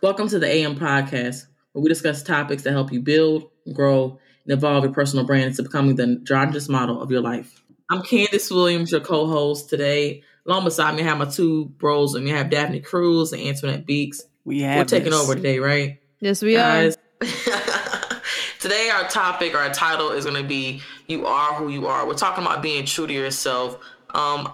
Welcome 0.00 0.28
to 0.28 0.38
the 0.38 0.46
AM 0.46 0.76
podcast, 0.76 1.46
where 1.72 1.82
we 1.82 1.88
discuss 1.88 2.22
topics 2.22 2.62
that 2.62 2.72
help 2.72 2.92
you 2.92 3.00
build, 3.00 3.50
grow, 3.72 4.18
and 4.44 4.52
evolve 4.52 4.84
your 4.84 4.92
personal 4.92 5.24
brand 5.26 5.44
into 5.46 5.62
becoming 5.62 5.96
the 5.96 6.04
androgynous 6.04 6.68
model 6.68 7.00
of 7.02 7.10
your 7.10 7.20
life. 7.20 7.62
I'm 7.90 8.02
Candace 8.02 8.50
Williams, 8.50 8.92
your 8.92 9.00
co-host 9.00 9.68
today. 9.68 10.22
Along 10.46 10.64
beside 10.64 10.94
me, 10.94 11.02
I 11.02 11.06
have 11.06 11.18
my 11.18 11.24
two 11.24 11.66
bros, 11.78 12.14
and 12.14 12.24
we 12.24 12.30
have 12.30 12.46
Daffne 12.48 12.84
Cruz 12.84 13.32
and 13.32 13.42
Antoinette 13.42 13.86
Beeks. 13.86 14.22
We 14.44 14.60
have 14.60 14.78
We're 14.78 14.84
taking 14.84 15.10
this. 15.10 15.20
over 15.20 15.34
today, 15.34 15.58
right? 15.58 16.00
Yes, 16.20 16.42
we 16.42 16.54
Guys. 16.54 16.96
are. 17.20 17.26
Today, 18.60 18.90
our 18.90 19.08
topic, 19.08 19.54
or 19.54 19.58
our 19.58 19.72
title 19.72 20.10
is 20.10 20.24
going 20.24 20.40
to 20.40 20.48
be 20.48 20.80
"You 21.06 21.26
Are 21.26 21.54
Who 21.54 21.68
You 21.68 21.86
Are." 21.86 22.06
We're 22.06 22.14
talking 22.14 22.44
about 22.44 22.60
being 22.62 22.84
true 22.86 23.06
to 23.06 23.12
yourself. 23.12 23.78
Um, 24.10 24.52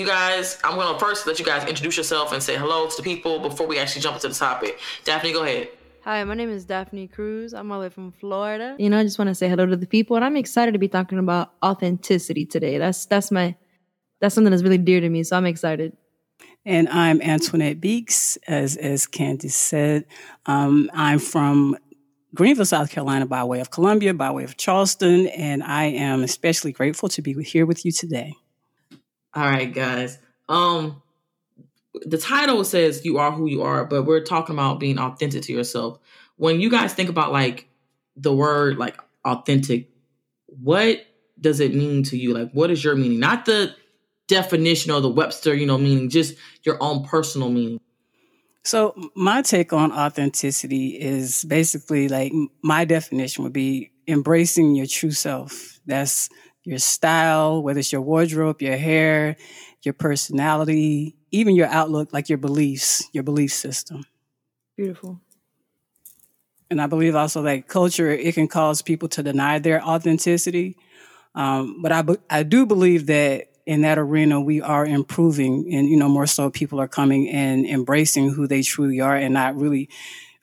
you 0.00 0.06
guys, 0.06 0.58
I'm 0.64 0.74
going 0.76 0.92
to 0.92 0.98
first 0.98 1.26
let 1.26 1.38
you 1.38 1.44
guys 1.44 1.66
introduce 1.68 1.96
yourself 1.96 2.32
and 2.32 2.42
say 2.42 2.56
hello 2.56 2.88
to 2.88 2.96
the 2.96 3.02
people 3.02 3.38
before 3.38 3.66
we 3.66 3.78
actually 3.78 4.02
jump 4.02 4.16
into 4.16 4.28
the 4.28 4.34
topic. 4.34 4.78
Daffne, 5.04 5.32
go 5.32 5.42
ahead. 5.42 5.68
Hi, 6.04 6.22
my 6.22 6.34
name 6.34 6.50
is 6.50 6.64
Daffne 6.64 7.10
Cruz. 7.10 7.52
I'm 7.52 7.72
all 7.72 7.80
the 7.80 7.86
way 7.86 7.88
from 7.88 8.12
Florida. 8.12 8.76
You 8.78 8.88
know, 8.88 8.98
I 8.98 9.02
just 9.02 9.18
want 9.18 9.28
to 9.28 9.34
say 9.34 9.48
hello 9.48 9.66
to 9.66 9.76
the 9.76 9.88
people, 9.88 10.14
and 10.14 10.24
I'm 10.24 10.36
excited 10.36 10.72
to 10.72 10.78
be 10.78 10.86
talking 10.86 11.18
about 11.18 11.52
authenticity 11.64 12.46
today. 12.46 12.78
That's 12.78 13.06
that's 13.06 13.32
my 13.32 13.56
that's 14.20 14.32
something 14.32 14.52
that's 14.52 14.62
really 14.62 14.78
dear 14.78 15.00
to 15.00 15.08
me. 15.08 15.24
So 15.24 15.36
I'm 15.36 15.46
excited. 15.46 15.96
And 16.64 16.88
I'm 16.90 17.20
Antoinette 17.22 17.80
Beeks, 17.80 18.36
as 18.46 18.76
as 18.76 19.08
Candace 19.08 19.56
said. 19.56 20.04
Um, 20.46 20.90
I'm 20.94 21.18
from 21.18 21.76
Greenville, 22.36 22.66
South 22.66 22.90
Carolina, 22.90 23.26
by 23.26 23.42
way 23.42 23.58
of 23.58 23.72
Columbia, 23.72 24.14
by 24.14 24.30
way 24.30 24.44
of 24.44 24.56
Charleston, 24.56 25.26
and 25.28 25.64
I 25.64 25.86
am 25.86 26.22
especially 26.22 26.70
grateful 26.70 27.08
to 27.08 27.20
be 27.20 27.32
here 27.42 27.66
with 27.66 27.84
you 27.84 27.90
today. 27.90 28.36
All 29.36 29.44
right, 29.44 29.72
guys. 29.72 30.18
Um, 30.48 31.02
the 32.06 32.16
title 32.16 32.64
says 32.64 33.04
"You 33.04 33.18
Are 33.18 33.32
Who 33.32 33.46
You 33.46 33.62
Are," 33.62 33.84
but 33.84 34.04
we're 34.04 34.24
talking 34.24 34.54
about 34.54 34.80
being 34.80 34.98
authentic 34.98 35.42
to 35.42 35.52
yourself. 35.52 35.98
When 36.36 36.58
you 36.58 36.70
guys 36.70 36.94
think 36.94 37.10
about 37.10 37.32
like 37.32 37.68
the 38.16 38.34
word 38.34 38.78
like 38.78 38.98
authentic, 39.26 39.90
what 40.46 41.04
does 41.38 41.60
it 41.60 41.74
mean 41.74 42.02
to 42.04 42.16
you? 42.16 42.32
Like, 42.32 42.50
what 42.52 42.70
is 42.70 42.82
your 42.82 42.96
meaning? 42.96 43.20
Not 43.20 43.44
the 43.44 43.74
definition 44.26 44.90
or 44.90 45.02
the 45.02 45.10
Webster, 45.10 45.54
you 45.54 45.66
know, 45.66 45.76
meaning, 45.76 46.08
just 46.08 46.34
your 46.64 46.82
own 46.82 47.04
personal 47.04 47.50
meaning. 47.50 47.78
So 48.64 48.94
my 49.14 49.42
take 49.42 49.72
on 49.72 49.92
authenticity 49.92 50.98
is 50.98 51.44
basically 51.44 52.08
like 52.08 52.32
my 52.62 52.84
definition 52.84 53.44
would 53.44 53.52
be 53.52 53.92
embracing 54.08 54.74
your 54.74 54.86
true 54.86 55.12
self. 55.12 55.78
That's 55.86 56.28
your 56.66 56.80
style, 56.80 57.62
whether 57.62 57.80
it's 57.80 57.92
your 57.92 58.02
wardrobe, 58.02 58.62
your 58.62 58.78
hair, 58.78 59.36
your 59.84 59.94
personality, 59.94 61.16
even 61.32 61.56
your 61.56 61.68
outlook, 61.68 62.12
like 62.14 62.28
your 62.30 62.38
beliefs, 62.38 63.04
your 63.14 63.24
belief 63.24 63.52
system. 63.54 64.04
Beautiful. 64.76 65.20
and 66.70 66.80
I 66.82 66.86
believe 66.86 67.14
also 67.16 67.42
that 67.42 67.68
culture 67.68 68.10
it 68.10 68.34
can 68.34 68.48
cause 68.48 68.82
people 68.82 69.08
to 69.10 69.24
deny 69.24 69.58
their 69.58 69.82
authenticity. 69.84 70.76
Um, 71.34 71.82
but 71.82 71.92
I 71.92 72.04
I 72.30 72.44
do 72.44 72.66
believe 72.66 73.06
that 73.06 73.48
in 73.66 73.82
that 73.82 73.98
arena 73.98 74.40
we 74.40 74.62
are 74.62 74.86
improving, 74.86 75.72
and 75.74 75.88
you 75.88 75.96
know 75.98 76.08
more 76.08 76.26
so 76.26 76.50
people 76.50 76.80
are 76.80 76.88
coming 76.88 77.28
and 77.30 77.66
embracing 77.66 78.30
who 78.30 78.48
they 78.48 78.62
truly 78.62 79.00
are, 79.00 79.16
and 79.16 79.34
not 79.34 79.56
really 79.56 79.90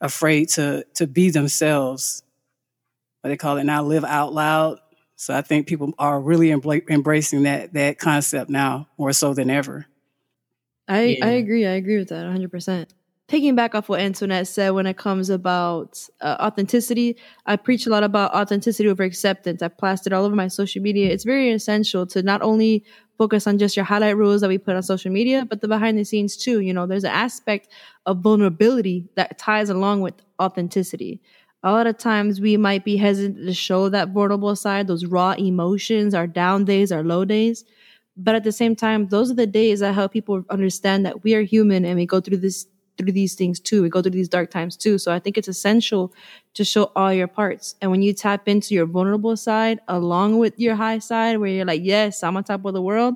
afraid 0.01 0.49
to 0.51 0.85
to 0.95 1.07
be 1.07 1.31
themselves. 1.31 2.23
What 3.21 3.29
they 3.29 3.37
call 3.37 3.57
it 3.57 3.65
now, 3.65 3.83
live 3.83 4.05
out 4.05 4.33
loud. 4.33 4.79
So 5.15 5.33
I 5.33 5.41
think 5.41 5.67
people 5.67 5.93
are 5.99 6.19
really 6.19 6.49
embla- 6.49 6.89
embracing 6.89 7.43
that 7.43 7.73
that 7.73 7.99
concept 7.99 8.49
now 8.49 8.87
more 8.97 9.13
so 9.13 9.33
than 9.33 9.49
ever. 9.49 9.85
I 10.87 11.03
Yeah. 11.03 11.25
I 11.25 11.29
agree. 11.31 11.65
I 11.65 11.71
agree 11.71 11.97
with 11.97 12.09
that 12.09 12.23
100. 12.23 12.51
percent 12.51 12.93
Taking 13.29 13.55
back 13.55 13.73
off 13.73 13.87
what 13.87 14.01
Antoinette 14.01 14.47
said 14.47 14.71
when 14.71 14.85
it 14.85 14.97
comes 14.97 15.29
about 15.29 16.07
uh, 16.19 16.35
authenticity, 16.41 17.15
I 17.45 17.55
preach 17.55 17.87
a 17.87 17.89
lot 17.89 18.03
about 18.03 18.33
authenticity 18.35 18.89
over 18.89 19.01
acceptance. 19.01 19.61
I 19.61 19.69
plastered 19.69 20.11
all 20.11 20.25
over 20.25 20.35
my 20.35 20.49
social 20.49 20.81
media. 20.81 21.09
It's 21.09 21.23
very 21.23 21.49
essential 21.51 22.05
to 22.07 22.21
not 22.21 22.41
only 22.41 22.83
focus 23.17 23.47
on 23.47 23.57
just 23.57 23.77
your 23.77 23.85
highlight 23.85 24.17
reels 24.17 24.41
that 24.41 24.49
we 24.49 24.57
put 24.57 24.75
on 24.75 24.83
social 24.83 25.09
media, 25.09 25.45
but 25.49 25.61
the 25.61 25.69
behind 25.69 25.97
the 25.97 26.03
scenes 26.03 26.35
too. 26.35 26.59
You 26.59 26.73
know, 26.73 26.85
there's 26.85 27.05
an 27.05 27.11
aspect 27.11 27.69
of 28.05 28.19
vulnerability 28.19 29.07
that 29.15 29.37
ties 29.37 29.69
along 29.69 30.01
with 30.01 30.15
authenticity. 30.41 31.21
A 31.63 31.71
lot 31.71 31.87
of 31.87 31.97
times 31.97 32.41
we 32.41 32.57
might 32.57 32.83
be 32.83 32.97
hesitant 32.97 33.45
to 33.45 33.53
show 33.53 33.87
that 33.89 34.09
vulnerable 34.09 34.55
side, 34.55 34.87
those 34.87 35.05
raw 35.05 35.31
emotions, 35.31 36.13
our 36.13 36.27
down 36.27 36.65
days, 36.65 36.91
our 36.91 37.03
low 37.03 37.23
days. 37.23 37.63
But 38.17 38.35
at 38.35 38.43
the 38.43 38.51
same 38.51 38.75
time, 38.75 39.07
those 39.07 39.31
are 39.31 39.35
the 39.35 39.47
days 39.47 39.79
that 39.79 39.93
help 39.93 40.11
people 40.11 40.43
understand 40.49 41.05
that 41.05 41.23
we 41.23 41.33
are 41.35 41.41
human 41.41 41.85
and 41.85 41.95
we 41.97 42.05
go 42.05 42.19
through 42.19 42.37
this 42.37 42.67
through 42.97 43.11
these 43.11 43.33
things 43.33 43.59
too. 43.59 43.81
We 43.81 43.89
go 43.89 44.03
through 44.03 44.11
these 44.11 44.29
dark 44.29 44.51
times 44.51 44.77
too. 44.77 44.99
So 44.99 45.11
I 45.11 45.17
think 45.17 45.35
it's 45.35 45.47
essential 45.47 46.13
to 46.53 46.63
show 46.63 46.91
all 46.95 47.11
your 47.11 47.27
parts. 47.27 47.73
And 47.81 47.89
when 47.89 48.03
you 48.03 48.13
tap 48.13 48.47
into 48.47 48.75
your 48.75 48.85
vulnerable 48.85 49.35
side 49.35 49.79
along 49.87 50.37
with 50.37 50.59
your 50.59 50.75
high 50.75 50.99
side, 50.99 51.39
where 51.39 51.49
you're 51.49 51.65
like, 51.65 51.81
yes, 51.83 52.21
I'm 52.21 52.37
on 52.37 52.43
top 52.43 52.63
of 52.65 52.73
the 52.75 52.83
world. 52.83 53.15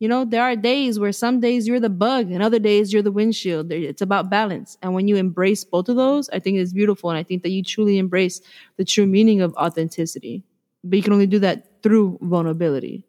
You 0.00 0.08
know, 0.08 0.24
there 0.24 0.42
are 0.42 0.56
days 0.56 0.98
where 0.98 1.12
some 1.12 1.40
days 1.40 1.68
you're 1.68 1.80
the 1.80 1.88
bug 1.88 2.30
and 2.30 2.42
other 2.42 2.58
days 2.58 2.92
you're 2.92 3.02
the 3.02 3.12
windshield. 3.12 3.72
It's 3.72 4.02
about 4.02 4.28
balance. 4.28 4.76
And 4.82 4.92
when 4.92 5.06
you 5.08 5.16
embrace 5.16 5.64
both 5.64 5.88
of 5.88 5.96
those, 5.96 6.28
I 6.30 6.40
think 6.40 6.58
it's 6.58 6.72
beautiful. 6.72 7.10
And 7.10 7.18
I 7.18 7.22
think 7.22 7.42
that 7.42 7.50
you 7.50 7.62
truly 7.62 7.98
embrace 7.98 8.40
the 8.76 8.84
true 8.84 9.06
meaning 9.06 9.40
of 9.40 9.54
authenticity. 9.54 10.42
But 10.82 10.96
you 10.96 11.02
can 11.02 11.12
only 11.12 11.26
do 11.26 11.38
that 11.40 11.82
through 11.82 12.18
vulnerability. 12.20 13.06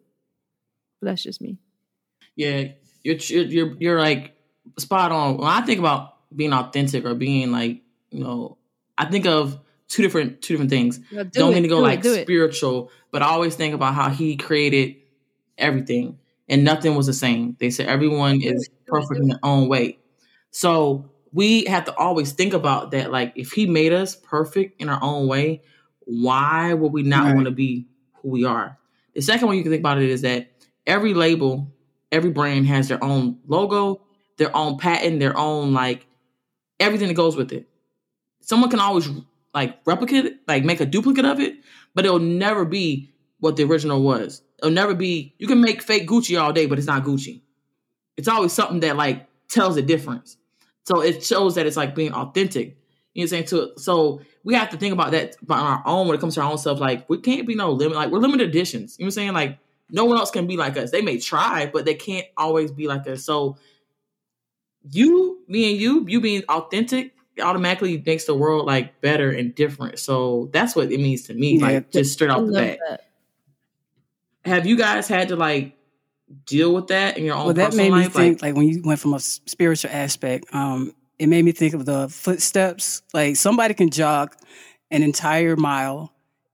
But 1.01 1.07
that's 1.07 1.23
just 1.23 1.41
me. 1.41 1.57
Yeah, 2.35 2.69
you're 3.03 3.15
you're 3.15 3.75
you're, 3.77 3.99
like 3.99 4.35
spot 4.77 5.11
on. 5.11 5.37
When 5.37 5.47
I 5.47 5.61
think 5.61 5.79
about 5.79 6.15
being 6.35 6.53
authentic 6.53 7.03
or 7.05 7.15
being 7.15 7.51
like, 7.51 7.81
you 8.11 8.23
know, 8.23 8.57
I 8.97 9.05
think 9.05 9.25
of 9.25 9.59
two 9.87 10.03
different 10.03 10.41
two 10.41 10.53
different 10.53 10.69
things. 10.69 10.99
do 10.99 11.23
Don't 11.23 11.51
it, 11.51 11.55
mean 11.55 11.63
to 11.63 11.69
go 11.69 11.77
do 11.77 11.83
like 11.83 12.05
it. 12.05 12.23
spiritual, 12.23 12.91
but 13.11 13.21
I 13.21 13.27
always 13.27 13.55
think 13.55 13.73
about 13.73 13.95
how 13.95 14.09
he 14.09 14.37
created 14.37 14.97
everything 15.57 16.19
and 16.49 16.63
nothing 16.63 16.95
was 16.95 17.07
the 17.07 17.13
same. 17.13 17.55
They 17.59 17.69
said 17.69 17.87
everyone 17.87 18.41
is 18.41 18.69
perfect 18.87 19.19
in 19.21 19.27
their 19.27 19.39
own 19.43 19.67
way. 19.67 19.99
So 20.51 21.09
we 21.31 21.65
have 21.65 21.85
to 21.85 21.95
always 21.97 22.31
think 22.31 22.53
about 22.53 22.91
that. 22.91 23.11
Like 23.11 23.33
if 23.35 23.51
he 23.51 23.65
made 23.65 23.93
us 23.93 24.15
perfect 24.15 24.81
in 24.81 24.89
our 24.89 24.99
own 25.01 25.27
way, 25.27 25.61
why 26.05 26.73
would 26.73 26.93
we 26.93 27.03
not 27.03 27.25
Right. 27.25 27.35
want 27.35 27.45
to 27.45 27.51
be 27.51 27.87
who 28.21 28.29
we 28.29 28.45
are? 28.45 28.77
The 29.13 29.21
second 29.21 29.47
one 29.47 29.57
you 29.57 29.63
can 29.63 29.71
think 29.71 29.81
about 29.81 30.01
it 30.01 30.09
is 30.09 30.21
that 30.21 30.49
every 30.85 31.13
label, 31.13 31.71
every 32.11 32.31
brand 32.31 32.67
has 32.67 32.87
their 32.87 33.03
own 33.03 33.39
logo, 33.47 34.01
their 34.37 34.55
own 34.55 34.77
patent, 34.77 35.19
their 35.19 35.37
own 35.37 35.73
like 35.73 36.05
everything 36.79 37.07
that 37.07 37.13
goes 37.15 37.35
with 37.35 37.51
it. 37.51 37.67
Someone 38.41 38.69
can 38.69 38.79
always 38.79 39.09
like 39.53 39.79
replicate 39.85 40.25
it, 40.25 40.37
like 40.47 40.63
make 40.63 40.81
a 40.81 40.85
duplicate 40.85 41.25
of 41.25 41.39
it, 41.39 41.55
but 41.95 42.05
it'll 42.05 42.19
never 42.19 42.65
be 42.65 43.11
what 43.39 43.55
the 43.55 43.63
original 43.63 44.01
was. 44.03 44.41
It'll 44.59 44.71
never 44.71 44.93
be. 44.93 45.33
You 45.37 45.47
can 45.47 45.61
make 45.61 45.81
fake 45.81 46.07
Gucci 46.07 46.41
all 46.41 46.53
day, 46.53 46.65
but 46.65 46.77
it's 46.77 46.87
not 46.87 47.03
Gucci. 47.03 47.41
It's 48.17 48.27
always 48.27 48.53
something 48.53 48.79
that 48.81 48.95
like 48.95 49.27
tells 49.49 49.77
a 49.77 49.81
difference. 49.81 50.37
So 50.85 51.01
it 51.01 51.23
shows 51.23 51.55
that 51.55 51.65
it's 51.65 51.77
like 51.77 51.95
being 51.95 52.13
authentic. 52.13 52.77
You 53.13 53.23
know 53.23 53.29
what 53.31 53.39
I'm 53.39 53.47
saying? 53.47 53.73
To 53.75 53.79
so 53.79 54.21
we 54.43 54.53
have 54.53 54.69
to 54.69 54.77
think 54.77 54.93
about 54.93 55.11
that 55.11 55.35
on 55.49 55.59
our 55.59 55.83
own 55.85 56.07
when 56.07 56.15
it 56.15 56.19
comes 56.19 56.35
to 56.35 56.41
our 56.41 56.51
own 56.51 56.57
stuff. 56.57 56.79
Like 56.79 57.09
we 57.09 57.19
can't 57.19 57.47
be 57.47 57.55
no 57.55 57.71
limit. 57.71 57.95
Like 57.95 58.11
we're 58.11 58.19
limited 58.19 58.49
editions. 58.49 58.97
You 58.97 59.03
know 59.03 59.07
what 59.07 59.09
I'm 59.09 59.11
saying? 59.11 59.33
Like 59.33 59.59
no 59.89 60.05
one 60.05 60.17
else 60.17 60.31
can 60.31 60.47
be 60.47 60.57
like 60.57 60.77
us. 60.77 60.91
They 60.91 61.01
may 61.01 61.19
try, 61.19 61.69
but 61.71 61.85
they 61.85 61.95
can't 61.95 62.25
always 62.37 62.71
be 62.71 62.87
like 62.87 63.07
us. 63.07 63.23
So 63.23 63.57
you, 64.91 65.39
me, 65.47 65.71
and 65.71 65.81
you, 65.81 66.05
you 66.07 66.21
being 66.21 66.43
authentic 66.49 67.13
automatically 67.41 68.01
makes 68.05 68.25
the 68.25 68.35
world 68.35 68.65
like 68.65 69.01
better 69.01 69.29
and 69.29 69.53
different. 69.53 69.99
So 69.99 70.49
that's 70.53 70.75
what 70.75 70.91
it 70.91 70.99
means 70.99 71.23
to 71.23 71.33
me. 71.33 71.57
Yeah, 71.57 71.65
like 71.65 71.91
just 71.91 72.13
straight 72.13 72.29
I 72.29 72.35
off 72.35 72.45
the 72.45 72.51
bat. 72.53 72.79
that. 72.87 73.04
Have 74.45 74.65
you 74.65 74.77
guys 74.77 75.07
had 75.07 75.29
to 75.29 75.35
like 75.35 75.75
deal 76.45 76.73
with 76.73 76.87
that 76.87 77.17
in 77.17 77.25
your 77.25 77.35
own 77.35 77.45
well, 77.45 77.53
that 77.53 77.65
personal 77.71 77.91
made 77.91 77.97
me 77.97 78.03
life? 78.03 78.13
think 78.13 78.41
like, 78.41 78.49
like 78.49 78.55
when 78.55 78.67
you 78.67 78.81
went 78.83 78.99
from 78.99 79.13
a 79.13 79.19
spiritual 79.19 79.91
aspect, 79.91 80.45
um, 80.53 80.93
it 81.17 81.27
made 81.27 81.43
me 81.45 81.51
think 81.51 81.73
of 81.73 81.85
the 81.85 82.09
footsteps. 82.09 83.01
Like 83.13 83.35
somebody 83.35 83.73
can 83.73 83.89
jog 83.89 84.35
an 84.91 85.03
entire 85.03 85.55
mile, 85.55 86.13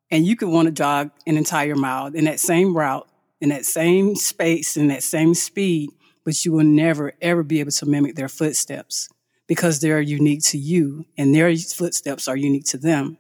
and 0.09 0.25
you 0.25 0.35
could 0.35 0.49
want 0.49 0.67
to 0.67 0.71
jog 0.71 1.11
an 1.27 1.38
entire 1.38 1.75
mile 1.75 2.07
in 2.07 2.25
that 2.25 2.39
same 2.39 2.75
route, 2.75 3.07
in 3.39 3.49
that 3.49 3.65
same 3.65 4.15
space, 4.15 4.77
in 4.77 4.88
that 4.88 5.03
same 5.03 5.33
speed, 5.33 5.89
but 6.23 6.45
you 6.45 6.53
will 6.53 6.63
never 6.63 7.13
ever 7.21 7.43
be 7.43 7.59
able 7.59 7.71
to 7.71 7.85
mimic 7.85 8.15
their 8.15 8.29
footsteps 8.29 9.09
because 9.47 9.81
they're 9.81 9.99
unique 9.99 10.43
to 10.43 10.57
you, 10.57 11.05
and 11.17 11.35
their 11.35 11.53
footsteps 11.55 12.27
are 12.27 12.38
unique 12.38 12.65
to 12.65 12.77
them. 12.77 13.17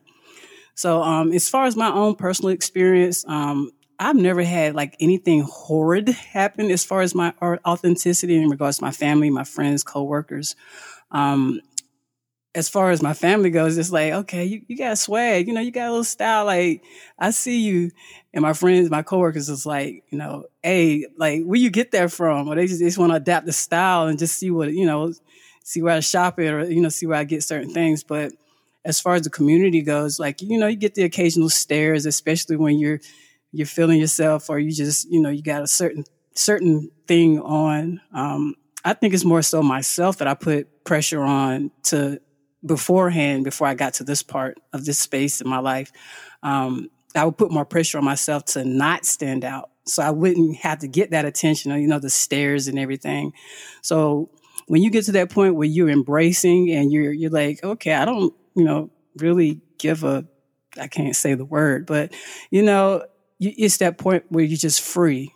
So, 0.75 1.01
um, 1.03 1.33
as 1.33 1.49
far 1.49 1.65
as 1.65 1.75
my 1.75 1.91
own 1.91 2.15
personal 2.15 2.51
experience, 2.51 3.25
um, 3.27 3.71
I've 4.01 4.15
never 4.15 4.41
had 4.41 4.73
like 4.73 4.95
anything 4.99 5.41
horrid 5.43 6.09
happen 6.09 6.71
as 6.71 6.83
far 6.83 7.01
as 7.01 7.13
my 7.13 7.33
authenticity 7.41 8.35
in 8.35 8.49
regards 8.49 8.79
to 8.79 8.83
my 8.83 8.89
family, 8.91 9.29
my 9.29 9.43
friends, 9.43 9.83
coworkers. 9.83 10.55
Um, 11.11 11.61
as 12.55 12.67
far 12.67 12.89
as 12.89 13.03
my 13.03 13.13
family 13.13 13.51
goes, 13.51 13.77
it's 13.77 13.91
like, 13.91 14.11
okay, 14.11 14.43
you, 14.43 14.63
you 14.67 14.75
got 14.75 14.97
swag, 14.97 15.47
you 15.47 15.53
know, 15.53 15.61
you 15.61 15.71
got 15.71 15.87
a 15.87 15.91
little 15.91 16.03
style. 16.03 16.45
Like, 16.45 16.83
I 17.19 17.29
see 17.29 17.61
you. 17.61 17.91
And 18.33 18.41
my 18.41 18.53
friends, 18.53 18.89
my 18.89 19.03
coworkers 19.03 19.49
is 19.49 19.67
like, 19.67 20.03
you 20.09 20.17
know, 20.17 20.45
hey, 20.63 21.05
like, 21.17 21.43
where 21.43 21.59
you 21.59 21.69
get 21.69 21.91
that 21.91 22.11
from? 22.11 22.47
Or 22.47 22.55
they 22.55 22.65
just, 22.65 22.79
they 22.79 22.87
just 22.87 22.97
want 22.97 23.11
to 23.11 23.17
adapt 23.17 23.45
the 23.45 23.53
style 23.53 24.07
and 24.07 24.17
just 24.17 24.35
see 24.35 24.49
what, 24.49 24.73
you 24.73 24.85
know, 24.87 25.13
see 25.63 25.83
where 25.83 25.95
I 25.95 25.99
shop 25.99 26.39
it 26.39 26.51
or, 26.51 26.65
you 26.65 26.81
know, 26.81 26.89
see 26.89 27.05
where 27.05 27.19
I 27.19 27.23
get 27.23 27.43
certain 27.43 27.69
things. 27.71 28.03
But 28.03 28.33
as 28.83 28.99
far 28.99 29.13
as 29.13 29.21
the 29.21 29.29
community 29.29 29.83
goes, 29.83 30.19
like, 30.19 30.41
you 30.41 30.57
know, 30.57 30.67
you 30.67 30.75
get 30.75 30.95
the 30.95 31.03
occasional 31.03 31.49
stares, 31.49 32.07
especially 32.07 32.55
when 32.55 32.79
you're, 32.79 32.99
you're 33.51 33.67
feeling 33.67 33.99
yourself 33.99 34.49
or 34.49 34.59
you 34.59 34.71
just, 34.71 35.09
you 35.09 35.21
know, 35.21 35.29
you 35.29 35.41
got 35.41 35.61
a 35.61 35.67
certain, 35.67 36.03
certain 36.33 36.89
thing 37.07 37.39
on. 37.39 38.01
Um, 38.13 38.55
I 38.83 38.93
think 38.93 39.13
it's 39.13 39.25
more 39.25 39.41
so 39.41 39.61
myself 39.61 40.17
that 40.17 40.27
I 40.27 40.33
put 40.33 40.83
pressure 40.83 41.21
on 41.21 41.71
to 41.83 42.19
beforehand, 42.65 43.43
before 43.43 43.67
I 43.67 43.73
got 43.73 43.95
to 43.95 44.03
this 44.03 44.23
part 44.23 44.59
of 44.73 44.85
this 44.85 44.99
space 44.99 45.41
in 45.41 45.49
my 45.49 45.59
life. 45.59 45.91
Um, 46.43 46.89
I 47.15 47.25
would 47.25 47.37
put 47.37 47.51
more 47.51 47.65
pressure 47.65 47.97
on 47.97 48.05
myself 48.05 48.45
to 48.45 48.63
not 48.63 49.05
stand 49.05 49.43
out. 49.43 49.69
So 49.85 50.03
I 50.03 50.11
wouldn't 50.11 50.57
have 50.57 50.79
to 50.79 50.87
get 50.87 51.11
that 51.11 51.25
attention 51.25 51.71
or, 51.71 51.77
you 51.77 51.87
know, 51.87 51.99
the 51.99 52.09
stares 52.09 52.67
and 52.67 52.79
everything. 52.79 53.33
So 53.81 54.29
when 54.67 54.81
you 54.81 54.89
get 54.89 55.05
to 55.05 55.11
that 55.13 55.31
point 55.31 55.55
where 55.55 55.67
you're 55.67 55.89
embracing 55.89 56.71
and 56.71 56.91
you're, 56.91 57.11
you're 57.11 57.31
like, 57.31 57.63
okay, 57.63 57.93
I 57.93 58.05
don't, 58.05 58.33
you 58.55 58.63
know, 58.63 58.89
really 59.17 59.59
give 59.77 60.03
a, 60.03 60.25
I 60.79 60.87
can't 60.87 61.15
say 61.15 61.33
the 61.33 61.45
word, 61.45 61.85
but 61.85 62.13
you 62.49 62.61
know, 62.61 63.03
it's 63.49 63.77
that 63.77 63.97
point 63.97 64.25
where 64.29 64.43
you're 64.43 64.57
just 64.57 64.81
free. 64.81 65.33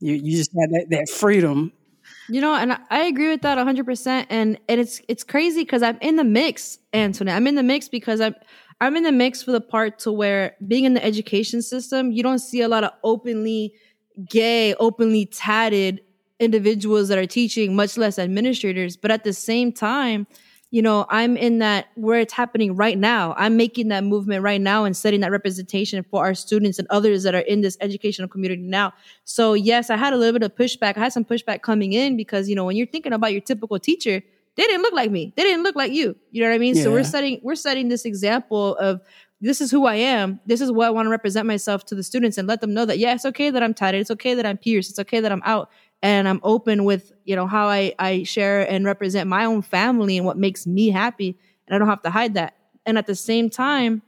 You, 0.00 0.14
you 0.14 0.36
just 0.36 0.50
have 0.60 0.70
that, 0.70 0.86
that 0.90 1.08
freedom 1.08 1.72
you 2.28 2.40
know, 2.40 2.54
and 2.54 2.78
I 2.90 3.04
agree 3.04 3.28
with 3.28 3.42
that 3.42 3.58
100%. 3.58 4.26
And, 4.30 4.58
and 4.68 4.80
it's 4.80 5.00
it's 5.08 5.24
crazy 5.24 5.62
because 5.62 5.82
I'm 5.82 5.98
in 6.00 6.16
the 6.16 6.24
mix, 6.24 6.78
Antoinette. 6.92 7.36
I'm 7.36 7.46
in 7.46 7.54
the 7.54 7.62
mix 7.62 7.88
because 7.88 8.20
I'm 8.20 8.34
I'm 8.80 8.96
in 8.96 9.02
the 9.02 9.12
mix 9.12 9.42
for 9.42 9.52
the 9.52 9.60
part 9.60 9.98
to 10.00 10.12
where 10.12 10.56
being 10.66 10.84
in 10.84 10.94
the 10.94 11.04
education 11.04 11.62
system, 11.62 12.12
you 12.12 12.22
don't 12.22 12.40
see 12.40 12.60
a 12.60 12.68
lot 12.68 12.84
of 12.84 12.92
openly 13.02 13.74
gay, 14.28 14.74
openly 14.74 15.26
tatted 15.26 16.00
individuals 16.40 17.08
that 17.08 17.18
are 17.18 17.26
teaching, 17.26 17.76
much 17.76 17.96
less 17.96 18.18
administrators. 18.18 18.96
But 18.96 19.10
at 19.10 19.24
the 19.24 19.32
same 19.32 19.72
time, 19.72 20.26
you 20.74 20.82
know, 20.82 21.06
I'm 21.08 21.36
in 21.36 21.60
that 21.60 21.86
where 21.94 22.18
it's 22.18 22.32
happening 22.32 22.74
right 22.74 22.98
now. 22.98 23.32
I'm 23.38 23.56
making 23.56 23.88
that 23.90 24.02
movement 24.02 24.42
right 24.42 24.60
now 24.60 24.82
and 24.82 24.96
setting 24.96 25.20
that 25.20 25.30
representation 25.30 26.02
for 26.02 26.24
our 26.24 26.34
students 26.34 26.80
and 26.80 26.88
others 26.90 27.22
that 27.22 27.32
are 27.32 27.46
in 27.46 27.60
this 27.60 27.76
educational 27.80 28.26
community 28.26 28.60
now. 28.60 28.92
So 29.22 29.52
yes, 29.54 29.88
I 29.88 29.96
had 29.96 30.12
a 30.12 30.16
little 30.16 30.32
bit 30.32 30.42
of 30.42 30.56
pushback. 30.56 30.96
I 30.96 30.98
had 30.98 31.12
some 31.12 31.24
pushback 31.24 31.62
coming 31.62 31.92
in 31.92 32.16
because, 32.16 32.48
you 32.48 32.56
know, 32.56 32.64
when 32.64 32.74
you're 32.74 32.88
thinking 32.88 33.12
about 33.12 33.30
your 33.30 33.40
typical 33.40 33.78
teacher, 33.78 34.20
they 34.56 34.62
didn't 34.64 34.82
look 34.82 34.94
like 34.94 35.12
me. 35.12 35.32
They 35.36 35.44
didn't 35.44 35.62
look 35.62 35.76
like 35.76 35.92
you. 35.92 36.16
You 36.32 36.42
know 36.42 36.48
what 36.48 36.56
I 36.56 36.58
mean? 36.58 36.74
Yeah. 36.74 36.82
So 36.82 36.90
we're 36.90 37.04
setting 37.04 37.38
we're 37.44 37.54
setting 37.54 37.88
this 37.88 38.04
example 38.04 38.74
of 38.78 39.00
this 39.40 39.60
is 39.60 39.70
who 39.70 39.86
I 39.86 39.94
am. 39.94 40.40
This 40.44 40.60
is 40.60 40.72
what 40.72 40.88
I 40.88 40.90
want 40.90 41.06
to 41.06 41.10
represent 41.10 41.46
myself 41.46 41.84
to 41.86 41.94
the 41.94 42.02
students 42.02 42.36
and 42.36 42.48
let 42.48 42.60
them 42.60 42.74
know 42.74 42.84
that 42.84 42.98
yeah, 42.98 43.14
it's 43.14 43.26
okay 43.26 43.50
that 43.50 43.62
I'm 43.62 43.74
tatted. 43.74 44.00
It's 44.00 44.10
okay 44.10 44.34
that 44.34 44.44
I'm 44.44 44.58
pierced. 44.58 44.90
It's 44.90 44.98
okay 44.98 45.20
that 45.20 45.30
I'm 45.30 45.42
out 45.44 45.70
and 46.02 46.28
I'm 46.28 46.40
open 46.42 46.84
with, 46.84 47.12
you 47.24 47.36
know, 47.36 47.46
how 47.46 47.68
I 47.68 47.94
I 47.98 48.22
share 48.24 48.68
and 48.70 48.84
represent 48.84 49.28
my 49.28 49.44
own 49.44 49.62
family 49.62 50.16
and 50.16 50.26
what 50.26 50.36
makes 50.36 50.66
me 50.66 50.90
happy 50.90 51.38
and 51.66 51.74
I 51.74 51.78
don't 51.78 51.88
have 51.88 52.02
to 52.02 52.10
hide 52.10 52.34
that. 52.34 52.56
And 52.86 52.98
at 52.98 53.06
the 53.06 53.14
same 53.14 53.48
time, 53.48 54.02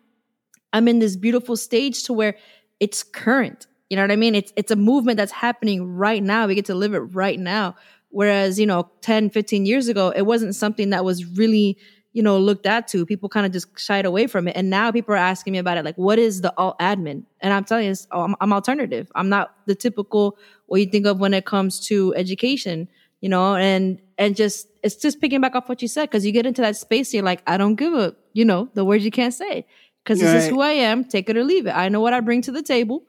I'm 0.72 0.88
in 0.88 0.98
this 0.98 1.16
beautiful 1.16 1.56
stage 1.56 2.04
to 2.04 2.12
where 2.12 2.36
it's 2.80 3.02
current. 3.02 3.66
You 3.88 3.96
know 3.96 4.02
what 4.02 4.10
I 4.10 4.16
mean? 4.16 4.34
It's 4.34 4.52
it's 4.56 4.70
a 4.70 4.76
movement 4.76 5.16
that's 5.16 5.32
happening 5.32 5.94
right 5.96 6.22
now. 6.22 6.46
We 6.46 6.54
get 6.54 6.66
to 6.66 6.74
live 6.74 6.94
it 6.94 7.00
right 7.00 7.38
now 7.38 7.76
Whereas, 8.16 8.58
you 8.58 8.64
know, 8.64 8.90
10, 9.02 9.28
15 9.28 9.66
years 9.66 9.88
ago, 9.88 10.08
it 10.08 10.22
wasn't 10.22 10.54
something 10.54 10.88
that 10.88 11.04
was 11.04 11.26
really, 11.36 11.76
you 12.16 12.22
know, 12.22 12.38
looked 12.38 12.64
at 12.64 12.88
to. 12.88 13.04
People 13.04 13.28
kind 13.28 13.44
of 13.44 13.52
just 13.52 13.78
shied 13.78 14.06
away 14.06 14.26
from 14.26 14.48
it. 14.48 14.56
And 14.56 14.70
now 14.70 14.90
people 14.90 15.12
are 15.12 15.18
asking 15.18 15.52
me 15.52 15.58
about 15.58 15.76
it. 15.76 15.84
Like, 15.84 15.98
what 15.98 16.18
is 16.18 16.40
the 16.40 16.50
alt 16.56 16.78
admin? 16.78 17.24
And 17.42 17.52
I'm 17.52 17.62
telling 17.62 17.84
you, 17.84 17.94
oh, 18.10 18.22
I'm, 18.22 18.34
I'm 18.40 18.54
alternative. 18.54 19.12
I'm 19.14 19.28
not 19.28 19.54
the 19.66 19.74
typical 19.74 20.38
what 20.64 20.80
you 20.80 20.86
think 20.86 21.04
of 21.04 21.20
when 21.20 21.34
it 21.34 21.44
comes 21.44 21.78
to 21.88 22.14
education, 22.14 22.88
you 23.20 23.28
know, 23.28 23.54
and, 23.54 24.00
and 24.16 24.34
just, 24.34 24.66
it's 24.82 24.96
just 24.96 25.20
picking 25.20 25.42
back 25.42 25.54
off 25.54 25.68
what 25.68 25.82
you 25.82 25.88
said. 25.88 26.10
Cause 26.10 26.24
you 26.24 26.32
get 26.32 26.46
into 26.46 26.62
that 26.62 26.78
space, 26.78 27.12
you're 27.12 27.22
like, 27.22 27.42
I 27.46 27.58
don't 27.58 27.74
give 27.74 27.92
a, 27.92 28.16
you 28.32 28.46
know, 28.46 28.70
the 28.72 28.82
words 28.82 29.04
you 29.04 29.10
can't 29.10 29.34
say. 29.34 29.66
Cause 30.06 30.18
this 30.18 30.32
right. 30.32 30.36
is 30.36 30.48
who 30.48 30.62
I 30.62 30.70
am. 30.70 31.04
Take 31.04 31.28
it 31.28 31.36
or 31.36 31.44
leave 31.44 31.66
it. 31.66 31.72
I 31.72 31.90
know 31.90 32.00
what 32.00 32.14
I 32.14 32.20
bring 32.20 32.40
to 32.42 32.50
the 32.50 32.62
table 32.62 33.02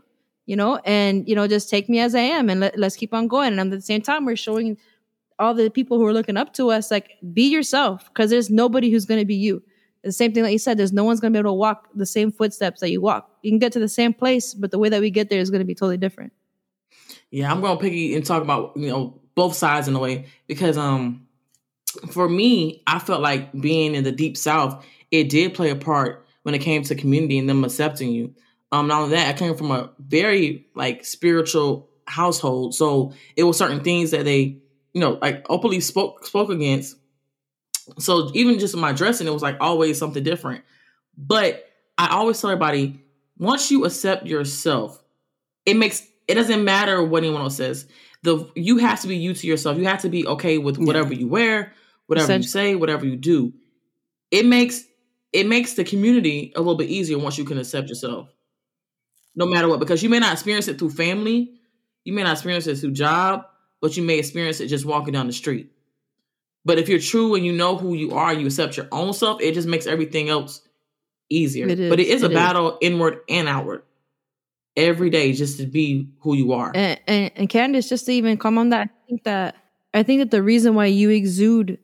you 0.46 0.56
know, 0.56 0.80
and 0.86 1.28
you 1.28 1.36
know, 1.36 1.46
just 1.46 1.70
take 1.70 1.90
me 1.90 2.00
as 2.00 2.16
I 2.16 2.22
am 2.22 2.50
and 2.50 2.62
let, 2.62 2.80
let's 2.80 2.96
keep 2.96 3.14
on 3.14 3.28
going. 3.28 3.60
And 3.60 3.60
at 3.60 3.70
the 3.70 3.82
same 3.82 4.02
time, 4.02 4.24
we're 4.24 4.38
showing 4.38 4.78
all 5.40 5.54
the 5.54 5.70
people 5.70 5.98
who 5.98 6.06
are 6.06 6.14
looking 6.14 6.38
up 6.38 6.54
to 6.54 6.72
us, 6.72 6.92
like 6.92 7.12
be 7.34 7.44
yourself, 7.44 8.06
because 8.08 8.30
there's 8.30 8.50
nobody 8.50 8.90
who's 8.90 9.06
going 9.06 9.20
to 9.20 9.26
be 9.26 9.36
you. 9.36 9.62
The 10.04 10.12
same 10.12 10.32
thing 10.32 10.44
that 10.44 10.52
you 10.52 10.60
said, 10.60 10.78
there's 10.78 10.94
no 10.94 11.04
one's 11.04 11.20
going 11.20 11.34
to 11.34 11.38
be 11.38 11.40
able 11.40 11.52
to 11.52 11.56
walk 11.56 11.90
the 11.94 12.06
same 12.06 12.32
footsteps 12.32 12.80
that 12.82 12.92
you 12.92 13.02
walk. 13.02 13.30
You 13.42 13.52
can 13.52 13.60
get 13.60 13.72
to 13.74 13.80
the 13.80 13.90
same 13.90 14.14
place, 14.14 14.54
but 14.54 14.72
the 14.72 14.80
way 14.80 14.90
that 14.90 15.02
we 15.02 15.10
get 15.10 15.30
there 15.30 15.40
is 15.40 15.50
going 15.50 15.60
to 15.60 15.66
be 15.66 15.76
totally 15.76 15.98
different. 15.98 16.34
Yeah, 17.30 17.52
I'm 17.52 17.62
going 17.62 17.78
to 17.78 17.82
picky 17.82 18.16
and 18.16 18.26
talk 18.26 18.42
about 18.42 18.78
you 18.78 18.90
know 18.90 19.20
both 19.36 19.56
sides 19.56 19.88
in 19.88 19.96
a 19.96 20.00
way 20.00 20.28
because 20.48 20.78
um 20.78 21.28
for 22.12 22.28
me, 22.28 22.84
I 22.86 23.00
felt 23.00 23.22
like 23.22 23.52
being 23.54 23.96
in 23.96 24.04
the 24.04 24.12
deep 24.12 24.38
south, 24.38 24.86
it 25.12 25.30
did 25.30 25.54
play 25.54 25.70
a 25.70 25.76
part 25.76 26.26
when 26.44 26.54
it 26.54 26.60
came 26.60 26.84
to 26.84 26.96
community 26.96 27.38
and 27.38 27.50
them 27.50 27.64
accepting 27.64 28.12
you. 28.12 28.34
Um, 28.72 28.88
not 28.88 29.04
only 29.04 29.16
that, 29.16 29.34
I 29.34 29.38
came 29.38 29.56
from 29.56 29.72
a 29.72 29.90
very 30.00 30.68
like 30.76 31.06
spiritual 31.06 31.90
household, 32.06 32.76
so 32.76 33.14
it 33.36 33.44
was 33.44 33.58
certain 33.58 33.82
things 33.82 34.12
that 34.12 34.26
they 34.26 34.60
you 34.98 35.02
know, 35.02 35.20
like 35.22 35.46
openly 35.48 35.80
spoke 35.80 36.26
spoke 36.26 36.50
against. 36.50 36.98
So 38.00 38.32
even 38.34 38.58
just 38.58 38.76
my 38.76 38.94
dressing, 38.94 39.28
it 39.28 39.32
was 39.32 39.44
like 39.44 39.58
always 39.62 40.00
something 40.00 40.24
different. 40.24 40.64
But 41.16 41.70
I 42.00 42.08
always 42.08 42.42
tell 42.42 42.50
everybody, 42.50 43.00
once 43.38 43.70
you 43.70 43.86
accept 43.86 44.26
yourself, 44.26 45.00
it 45.68 45.76
makes 45.76 46.04
it 46.28 46.34
doesn't 46.34 46.64
matter 46.64 47.04
what 47.04 47.24
anyone 47.24 47.44
else 47.44 47.58
says. 47.58 47.86
The 48.24 48.50
you 48.56 48.78
have 48.78 49.00
to 49.02 49.08
be 49.08 49.18
you 49.18 49.36
to 49.36 49.46
yourself. 49.46 49.78
You 49.78 49.86
have 49.86 50.02
to 50.02 50.10
be 50.10 50.26
okay 50.26 50.58
with 50.58 50.80
whatever 50.80 51.14
yeah. 51.14 51.20
you 51.20 51.28
wear, 51.28 51.74
whatever 52.08 52.36
you 52.36 52.42
say, 52.42 52.74
whatever 52.74 53.06
you 53.06 53.18
do. 53.18 53.54
It 54.32 54.48
makes 54.48 54.84
it 55.32 55.46
makes 55.46 55.76
the 55.76 55.84
community 55.84 56.54
a 56.56 56.60
little 56.60 56.74
bit 56.74 56.90
easier 56.90 57.20
once 57.20 57.38
you 57.38 57.46
can 57.46 57.60
accept 57.60 57.88
yourself. 57.88 58.34
No 59.36 59.46
matter 59.46 59.68
what, 59.68 59.80
because 59.80 60.02
you 60.02 60.10
may 60.10 60.18
not 60.18 60.34
experience 60.34 60.68
it 60.68 60.80
through 60.80 60.90
family, 60.90 61.54
you 62.04 62.14
may 62.14 62.24
not 62.24 62.32
experience 62.34 62.66
it 62.66 62.80
through 62.80 62.94
job, 62.94 63.46
but 63.82 63.98
you 63.98 64.04
may 64.04 64.18
experience 64.18 64.60
it 64.60 64.68
just 64.68 64.86
walking 64.86 65.14
down 65.14 65.28
the 65.28 65.34
street. 65.34 65.72
But 66.66 66.80
if 66.80 66.90
you're 66.90 67.00
true 67.00 67.36
and 67.36 67.46
you 67.46 67.54
know 67.54 67.78
who 67.78 67.94
you 67.94 68.12
are, 68.14 68.34
you 68.34 68.46
accept 68.48 68.76
your 68.76 68.88
own 68.92 69.14
self, 69.14 69.42
it 69.42 69.54
just 69.54 69.68
makes 69.68 69.88
everything 69.88 70.30
else 70.30 70.62
easier. 71.30 71.68
It 71.68 71.90
but 71.90 72.00
it 72.00 72.08
is 72.08 72.24
it 72.24 72.28
a 72.28 72.30
is. 72.30 72.36
battle 72.36 72.78
inward 72.82 73.20
and 73.30 73.48
outward 73.48 73.84
every 74.76 75.10
day 75.10 75.34
just 75.34 75.60
to 75.60 75.66
be 75.66 76.10
who 76.20 76.36
you 76.36 76.54
are. 76.54 76.72
And, 76.76 77.00
and, 77.08 77.32
and 77.36 77.50
Candace, 77.50 77.88
just 77.88 78.06
to 78.08 78.12
even 78.12 78.38
come 78.38 78.58
on 78.58 78.70
that, 78.70 78.90
I 78.90 79.08
think 79.08 79.24
that 79.24 79.56
I 79.94 80.04
think 80.04 80.20
that 80.20 80.32
the 80.32 80.44
reason 80.44 80.76
why 80.76 80.88
you 80.88 81.10
exude 81.10 81.80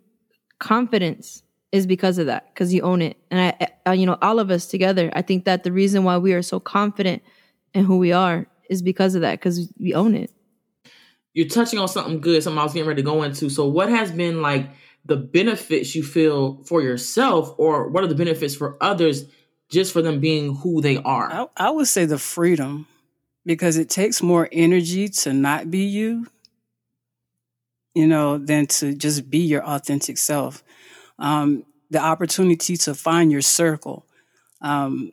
confidence 0.60 1.44
is 1.72 1.88
because 1.88 2.18
of 2.18 2.28
that, 2.28 2.54
because 2.54 2.74
you 2.74 2.82
own 2.82 3.02
it. 3.02 3.18
And 3.32 3.40
I, 3.40 3.68
I, 3.86 3.94
you 3.94 4.06
know, 4.06 4.18
all 4.22 4.40
of 4.40 4.52
us 4.52 4.68
together, 4.68 5.12
I 5.14 5.22
think 5.22 5.46
that 5.46 5.64
the 5.64 5.72
reason 5.72 6.04
why 6.04 6.18
we 6.18 6.34
are 6.34 6.42
so 6.42 6.60
confident 6.60 7.24
in 7.74 7.86
who 7.86 7.98
we 7.98 8.12
are 8.12 8.46
is 8.70 8.82
because 8.82 9.16
of 9.16 9.22
that, 9.22 9.40
because 9.40 9.72
we 9.80 9.94
own 9.94 10.14
it 10.14 10.30
you're 11.34 11.48
touching 11.48 11.80
on 11.80 11.88
something 11.88 12.22
good, 12.22 12.44
something 12.44 12.60
I 12.60 12.64
was 12.64 12.74
getting 12.74 12.88
ready 12.88 13.02
to 13.02 13.06
go 13.06 13.24
into. 13.24 13.50
So, 13.50 13.68
what 13.68 13.90
has 13.90 14.12
been 14.12 14.42
like 14.42 14.70
the 15.06 15.18
benefits 15.18 15.96
you 15.96 16.04
feel 16.04 16.64
for 16.64 16.82
yourself, 16.82 17.54
or 17.58 17.90
what 17.90 18.04
are 18.04 18.08
the 18.08 18.16
benefits 18.16 18.56
for 18.56 18.78
others 18.82 19.26
just 19.70 19.92
for 19.92 20.02
them 20.02 20.20
being 20.20 20.56
who 20.56 20.82
they 20.82 20.98
are? 20.98 21.32
I, 21.32 21.48
I 21.58 21.70
would 21.72 21.88
say 21.88 22.06
the 22.06 22.20
freedom 22.20 22.88
because 23.46 23.78
it 23.78 23.90
takes 23.90 24.22
more 24.22 24.48
energy 24.52 25.10
to 25.10 25.34
not 25.34 25.70
be 25.70 25.86
you, 25.86 26.28
you 27.94 28.08
know, 28.08 28.38
than 28.38 28.68
to 28.68 28.94
just 28.94 29.30
be 29.30 29.40
your 29.40 29.66
authentic 29.66 30.18
self. 30.18 30.64
Um, 31.20 31.66
the 31.90 32.00
opportunity 32.00 32.78
to 32.78 32.94
find 32.96 33.32
your 33.32 33.42
circle. 33.42 34.06
Um, 34.62 35.12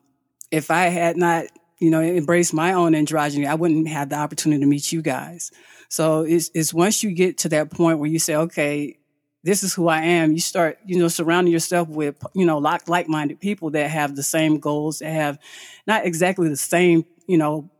if 0.50 0.70
I 0.70 0.86
had 0.86 1.16
not, 1.16 1.46
you 1.78 1.90
know, 1.90 2.00
embraced 2.00 2.54
my 2.54 2.72
own 2.72 2.92
androgyny, 2.92 3.46
I 3.46 3.54
wouldn't 3.54 3.88
have 3.88 4.08
the 4.08 4.16
opportunity 4.16 4.60
to 4.60 4.66
meet 4.66 4.92
you 4.92 5.02
guys. 5.02 5.50
So 5.90 6.22
it's, 6.22 6.50
it's 6.54 6.72
once 6.72 7.02
you 7.02 7.10
get 7.10 7.38
to 7.38 7.48
that 7.50 7.70
point 7.70 7.98
where 7.98 8.08
you 8.08 8.20
say, 8.20 8.36
okay, 8.36 8.96
this 9.42 9.62
is 9.62 9.74
who 9.74 9.88
I 9.88 10.02
am, 10.02 10.32
you 10.32 10.38
start, 10.38 10.78
you 10.86 10.98
know, 10.98 11.08
surrounding 11.08 11.52
yourself 11.52 11.88
with, 11.88 12.22
you 12.34 12.46
know, 12.46 12.58
like, 12.58 12.88
like-minded 12.88 13.40
people 13.40 13.70
that 13.70 13.90
have 13.90 14.14
the 14.14 14.22
same 14.22 14.60
goals, 14.60 15.00
that 15.00 15.12
have 15.12 15.38
not 15.86 16.06
exactly 16.06 16.48
the 16.48 16.56
same, 16.56 17.04
you 17.26 17.38
know, 17.38 17.70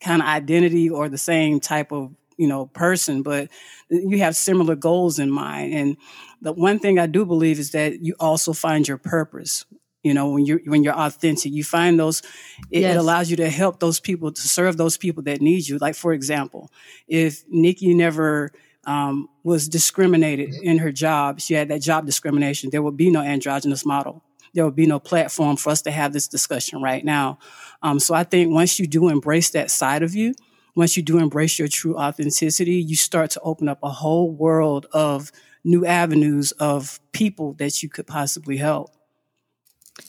kind 0.00 0.22
of 0.22 0.28
identity 0.28 0.88
or 0.88 1.08
the 1.08 1.18
same 1.18 1.58
type 1.58 1.90
of, 1.90 2.14
you 2.36 2.46
know, 2.46 2.66
person, 2.66 3.22
but 3.22 3.48
you 3.88 4.18
have 4.18 4.36
similar 4.36 4.76
goals 4.76 5.18
in 5.18 5.30
mind. 5.30 5.74
And 5.74 5.96
the 6.40 6.52
one 6.52 6.78
thing 6.78 6.98
I 6.98 7.06
do 7.06 7.24
believe 7.24 7.58
is 7.58 7.72
that 7.72 8.00
you 8.00 8.14
also 8.20 8.52
find 8.52 8.86
your 8.86 8.98
purpose 8.98 9.64
you 10.04 10.14
know 10.14 10.30
when 10.30 10.46
you're 10.46 10.60
when 10.66 10.84
you're 10.84 10.94
authentic 10.94 11.52
you 11.52 11.64
find 11.64 11.98
those 11.98 12.20
it, 12.70 12.82
yes. 12.82 12.94
it, 12.94 12.98
allows 12.98 13.30
you 13.30 13.36
to 13.36 13.50
help 13.50 13.80
those 13.80 13.98
people 13.98 14.30
to 14.30 14.42
serve 14.42 14.76
those 14.76 14.96
people 14.96 15.22
that 15.22 15.40
need 15.40 15.66
you 15.66 15.78
like 15.78 15.96
for 15.96 16.12
example 16.12 16.70
if 17.08 17.42
nikki 17.48 17.92
never 17.94 18.52
um, 18.86 19.28
was 19.42 19.68
discriminated 19.68 20.54
in 20.62 20.78
her 20.78 20.92
job 20.92 21.40
she 21.40 21.54
had 21.54 21.68
that 21.68 21.80
job 21.80 22.06
discrimination 22.06 22.70
there 22.70 22.82
would 22.82 22.96
be 22.96 23.10
no 23.10 23.20
androgynous 23.20 23.84
model 23.84 24.22
there 24.52 24.64
would 24.64 24.76
be 24.76 24.86
no 24.86 25.00
platform 25.00 25.56
for 25.56 25.70
us 25.70 25.82
to 25.82 25.90
have 25.90 26.12
this 26.12 26.28
discussion 26.28 26.80
right 26.80 27.04
now 27.04 27.38
um, 27.82 27.98
so 27.98 28.14
i 28.14 28.22
think 28.22 28.52
once 28.52 28.78
you 28.78 28.86
do 28.86 29.08
embrace 29.08 29.50
that 29.50 29.70
side 29.70 30.02
of 30.02 30.14
you 30.14 30.34
once 30.76 30.96
you 30.96 31.02
do 31.02 31.18
embrace 31.18 31.58
your 31.58 31.68
true 31.68 31.96
authenticity 31.96 32.74
you 32.74 32.94
start 32.94 33.30
to 33.30 33.40
open 33.40 33.68
up 33.68 33.78
a 33.82 33.90
whole 33.90 34.30
world 34.30 34.86
of 34.92 35.32
new 35.64 35.86
avenues 35.86 36.52
of 36.52 37.00
people 37.12 37.54
that 37.54 37.82
you 37.82 37.88
could 37.88 38.06
possibly 38.06 38.58
help. 38.58 38.90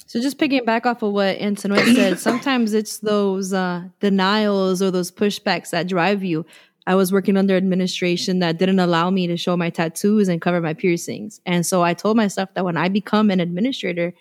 So 0.08 0.20
just 0.20 0.38
picking 0.38 0.66
back 0.66 0.86
off 0.86 1.04
of 1.04 1.14
what 1.14 1.38
Antoinette 1.38 1.96
said, 1.96 2.20
sometimes 2.30 2.74
it's 2.74 3.00
those 3.00 3.54
uh, 3.54 3.84
denials 4.00 4.82
or 4.82 4.92
those 4.92 5.12
pushbacks 5.12 5.70
that 5.72 5.88
drive 5.88 6.24
you. 6.24 6.46
I 6.88 6.96
was 6.96 7.12
working 7.12 7.36
under 7.36 7.58
administration 7.58 8.40
that 8.40 8.60
didn't 8.60 8.80
allow 8.80 9.10
me 9.10 9.26
to 9.28 9.38
show 9.38 9.58
my 9.58 9.70
tattoos 9.70 10.28
and 10.28 10.42
cover 10.42 10.62
my 10.62 10.74
piercings. 10.74 11.42
And 11.46 11.66
so 11.66 11.82
I 11.82 11.96
told 11.96 12.16
myself 12.16 12.54
that 12.54 12.64
when 12.64 12.78
I 12.78 12.90
become 12.90 13.32
an 13.32 13.40
administrator, 13.40 14.14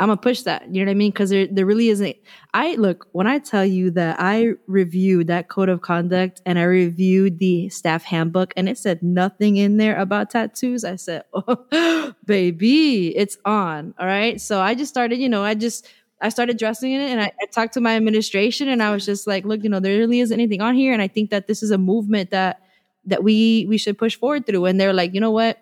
I'm 0.00 0.08
gonna 0.08 0.20
push 0.20 0.42
that. 0.42 0.74
You 0.74 0.84
know 0.84 0.88
what 0.88 0.90
I 0.90 0.94
mean? 0.94 1.12
Because 1.12 1.30
there, 1.30 1.46
there 1.46 1.64
really 1.66 1.88
isn't. 1.88 2.16
I 2.52 2.74
look 2.74 3.06
when 3.12 3.28
I 3.28 3.38
tell 3.38 3.64
you 3.64 3.92
that 3.92 4.16
I 4.18 4.54
reviewed 4.66 5.28
that 5.28 5.48
code 5.48 5.68
of 5.68 5.82
conduct 5.82 6.42
and 6.44 6.58
I 6.58 6.64
reviewed 6.64 7.38
the 7.38 7.68
staff 7.68 8.02
handbook 8.02 8.52
and 8.56 8.68
it 8.68 8.76
said 8.76 9.04
nothing 9.04 9.56
in 9.56 9.76
there 9.76 9.96
about 9.96 10.30
tattoos. 10.30 10.84
I 10.84 10.96
said, 10.96 11.22
"Oh, 11.32 12.12
baby, 12.26 13.16
it's 13.16 13.38
on." 13.44 13.94
All 13.96 14.06
right. 14.06 14.40
So 14.40 14.60
I 14.60 14.74
just 14.74 14.90
started. 14.90 15.18
You 15.20 15.28
know, 15.28 15.44
I 15.44 15.54
just 15.54 15.86
I 16.20 16.28
started 16.28 16.58
dressing 16.58 16.90
in 16.90 17.00
it 17.00 17.10
and 17.10 17.20
I, 17.20 17.30
I 17.40 17.46
talked 17.52 17.74
to 17.74 17.80
my 17.80 17.94
administration 17.94 18.68
and 18.68 18.82
I 18.82 18.90
was 18.90 19.06
just 19.06 19.28
like, 19.28 19.44
"Look, 19.44 19.62
you 19.62 19.70
know, 19.70 19.78
there 19.78 19.96
really 19.96 20.18
isn't 20.18 20.34
anything 20.34 20.60
on 20.60 20.74
here, 20.74 20.92
and 20.92 21.02
I 21.02 21.06
think 21.08 21.30
that 21.30 21.46
this 21.46 21.62
is 21.62 21.70
a 21.70 21.78
movement 21.78 22.30
that 22.30 22.60
that 23.06 23.22
we 23.22 23.66
we 23.68 23.78
should 23.78 23.96
push 23.96 24.16
forward 24.16 24.44
through." 24.44 24.64
And 24.64 24.80
they're 24.80 24.92
like, 24.92 25.14
"You 25.14 25.20
know 25.20 25.30
what?" 25.30 25.58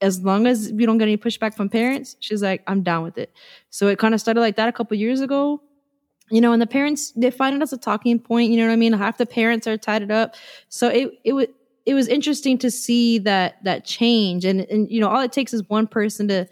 As 0.00 0.20
long 0.20 0.46
as 0.46 0.72
we 0.72 0.86
don't 0.86 0.98
get 0.98 1.04
any 1.04 1.16
pushback 1.16 1.54
from 1.54 1.68
parents, 1.68 2.16
she's 2.20 2.42
like, 2.42 2.62
I'm 2.66 2.82
down 2.82 3.02
with 3.02 3.18
it. 3.18 3.32
So 3.70 3.88
it 3.88 3.98
kind 3.98 4.14
of 4.14 4.20
started 4.20 4.40
like 4.40 4.56
that 4.56 4.68
a 4.68 4.72
couple 4.72 4.96
years 4.96 5.20
ago. 5.20 5.60
You 6.32 6.40
know, 6.40 6.52
and 6.52 6.62
the 6.62 6.66
parents 6.66 7.10
they 7.12 7.30
find 7.32 7.56
it 7.56 7.62
as 7.62 7.72
a 7.72 7.76
talking 7.76 8.20
point. 8.20 8.50
You 8.52 8.58
know 8.58 8.66
what 8.66 8.72
I 8.72 8.76
mean? 8.76 8.92
Half 8.92 9.18
the 9.18 9.26
parents 9.26 9.66
are 9.66 9.76
tied 9.76 10.02
it 10.02 10.12
up. 10.12 10.36
So 10.68 10.88
it 10.88 11.10
it 11.24 11.32
was 11.32 11.46
it 11.86 11.94
was 11.94 12.06
interesting 12.06 12.56
to 12.58 12.70
see 12.70 13.18
that 13.20 13.62
that 13.64 13.84
change. 13.84 14.44
And 14.44 14.60
and 14.60 14.88
you 14.90 15.00
know, 15.00 15.08
all 15.08 15.20
it 15.22 15.32
takes 15.32 15.52
is 15.52 15.68
one 15.68 15.88
person 15.88 16.28
to 16.28 16.46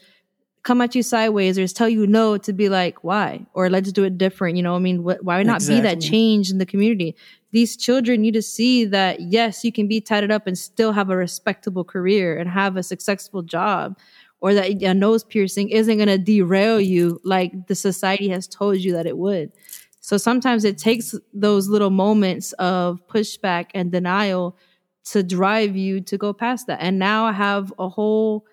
come 0.62 0.80
at 0.80 0.94
you 0.94 1.02
sideways 1.02 1.58
or 1.58 1.62
just 1.62 1.76
tell 1.76 1.88
you 1.88 2.06
no 2.06 2.36
to 2.36 2.52
be 2.52 2.68
like 2.68 3.02
why 3.04 3.44
or 3.54 3.70
let's 3.70 3.92
do 3.92 4.04
it 4.04 4.18
different 4.18 4.56
you 4.56 4.62
know 4.62 4.74
i 4.74 4.78
mean 4.78 4.98
wh- 4.98 5.22
why 5.24 5.42
not 5.42 5.56
exactly. 5.56 5.76
be 5.76 5.80
that 5.82 6.00
change 6.00 6.50
in 6.50 6.58
the 6.58 6.66
community 6.66 7.16
these 7.50 7.76
children 7.76 8.20
need 8.20 8.34
to 8.34 8.42
see 8.42 8.84
that 8.86 9.20
yes, 9.20 9.64
you 9.64 9.72
can 9.72 9.88
be 9.88 10.00
tied 10.00 10.30
up 10.30 10.46
and 10.46 10.58
still 10.58 10.92
have 10.92 11.10
a 11.10 11.16
respectable 11.16 11.84
career 11.84 12.36
and 12.36 12.48
have 12.50 12.76
a 12.76 12.82
successful 12.82 13.42
job, 13.42 13.98
or 14.40 14.54
that 14.54 14.82
a 14.82 14.94
nose 14.94 15.24
piercing 15.24 15.70
isn't 15.70 15.96
going 15.96 16.08
to 16.08 16.18
derail 16.18 16.80
you 16.80 17.20
like 17.24 17.66
the 17.66 17.74
society 17.74 18.28
has 18.28 18.46
told 18.46 18.78
you 18.78 18.92
that 18.92 19.06
it 19.06 19.16
would. 19.16 19.50
So 20.00 20.16
sometimes 20.16 20.64
it 20.64 20.78
takes 20.78 21.14
those 21.32 21.68
little 21.68 21.90
moments 21.90 22.52
of 22.54 23.00
pushback 23.08 23.66
and 23.74 23.90
denial 23.90 24.56
to 25.06 25.22
drive 25.22 25.74
you 25.74 26.00
to 26.02 26.18
go 26.18 26.32
past 26.32 26.66
that. 26.66 26.80
And 26.80 26.98
now 26.98 27.24
I 27.24 27.32
have 27.32 27.72
a 27.78 27.88
whole, 27.88 28.44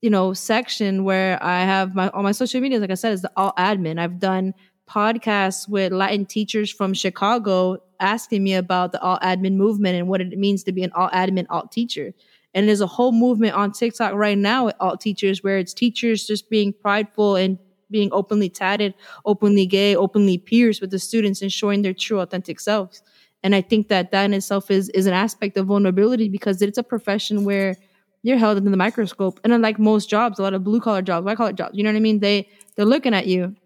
you 0.00 0.10
know, 0.10 0.32
section 0.32 1.04
where 1.04 1.42
I 1.42 1.60
have 1.60 1.94
my 1.94 2.08
on 2.10 2.22
my 2.24 2.32
social 2.32 2.60
media, 2.60 2.78
like 2.78 2.90
I 2.90 2.94
said, 2.94 3.12
is 3.12 3.22
the 3.22 3.32
alt 3.36 3.56
admin. 3.56 3.98
I've 3.98 4.18
done 4.18 4.54
podcasts 4.88 5.68
with 5.68 5.92
Latin 5.92 6.26
teachers 6.26 6.70
from 6.70 6.94
Chicago 6.94 7.78
asking 8.00 8.42
me 8.42 8.54
about 8.54 8.92
the 8.92 9.00
alt 9.00 9.20
admin 9.22 9.54
movement 9.54 9.96
and 9.96 10.08
what 10.08 10.20
it 10.20 10.36
means 10.38 10.64
to 10.64 10.72
be 10.72 10.82
an 10.82 10.90
alt 10.94 11.12
admin 11.12 11.46
alt 11.50 11.70
teacher. 11.70 12.12
And 12.54 12.66
there's 12.66 12.80
a 12.80 12.86
whole 12.86 13.12
movement 13.12 13.54
on 13.54 13.72
TikTok 13.72 14.14
right 14.14 14.38
now 14.38 14.66
with 14.66 14.74
alt 14.80 15.00
teachers 15.00 15.42
where 15.44 15.58
it's 15.58 15.74
teachers 15.74 16.26
just 16.26 16.50
being 16.50 16.72
prideful 16.72 17.36
and 17.36 17.58
being 17.90 18.08
openly 18.12 18.48
tatted, 18.48 18.94
openly 19.24 19.66
gay, 19.66 19.94
openly 19.94 20.38
pierced 20.38 20.80
with 20.80 20.90
the 20.90 20.98
students 20.98 21.42
and 21.42 21.52
showing 21.52 21.82
their 21.82 21.94
true 21.94 22.20
authentic 22.20 22.58
selves. 22.58 23.02
And 23.42 23.54
I 23.54 23.60
think 23.60 23.88
that 23.88 24.10
that 24.12 24.24
in 24.24 24.34
itself 24.34 24.70
is 24.70 24.88
is 24.90 25.06
an 25.06 25.14
aspect 25.14 25.56
of 25.56 25.66
vulnerability 25.66 26.28
because 26.28 26.60
it's 26.62 26.78
a 26.78 26.82
profession 26.82 27.44
where 27.44 27.76
you're 28.22 28.38
held 28.38 28.56
under 28.56 28.70
the 28.70 28.76
microscope. 28.76 29.40
And 29.44 29.52
unlike 29.52 29.78
most 29.78 30.10
jobs, 30.10 30.38
a 30.38 30.42
lot 30.42 30.54
of 30.54 30.64
blue 30.64 30.80
collar 30.80 31.02
jobs, 31.02 31.24
white 31.24 31.36
collar 31.36 31.52
jobs, 31.52 31.76
you 31.76 31.82
know 31.82 31.90
what 31.90 31.96
I 31.96 32.00
mean? 32.00 32.20
They 32.20 32.48
they're 32.76 32.84
looking 32.84 33.14
at 33.14 33.26
you. 33.26 33.56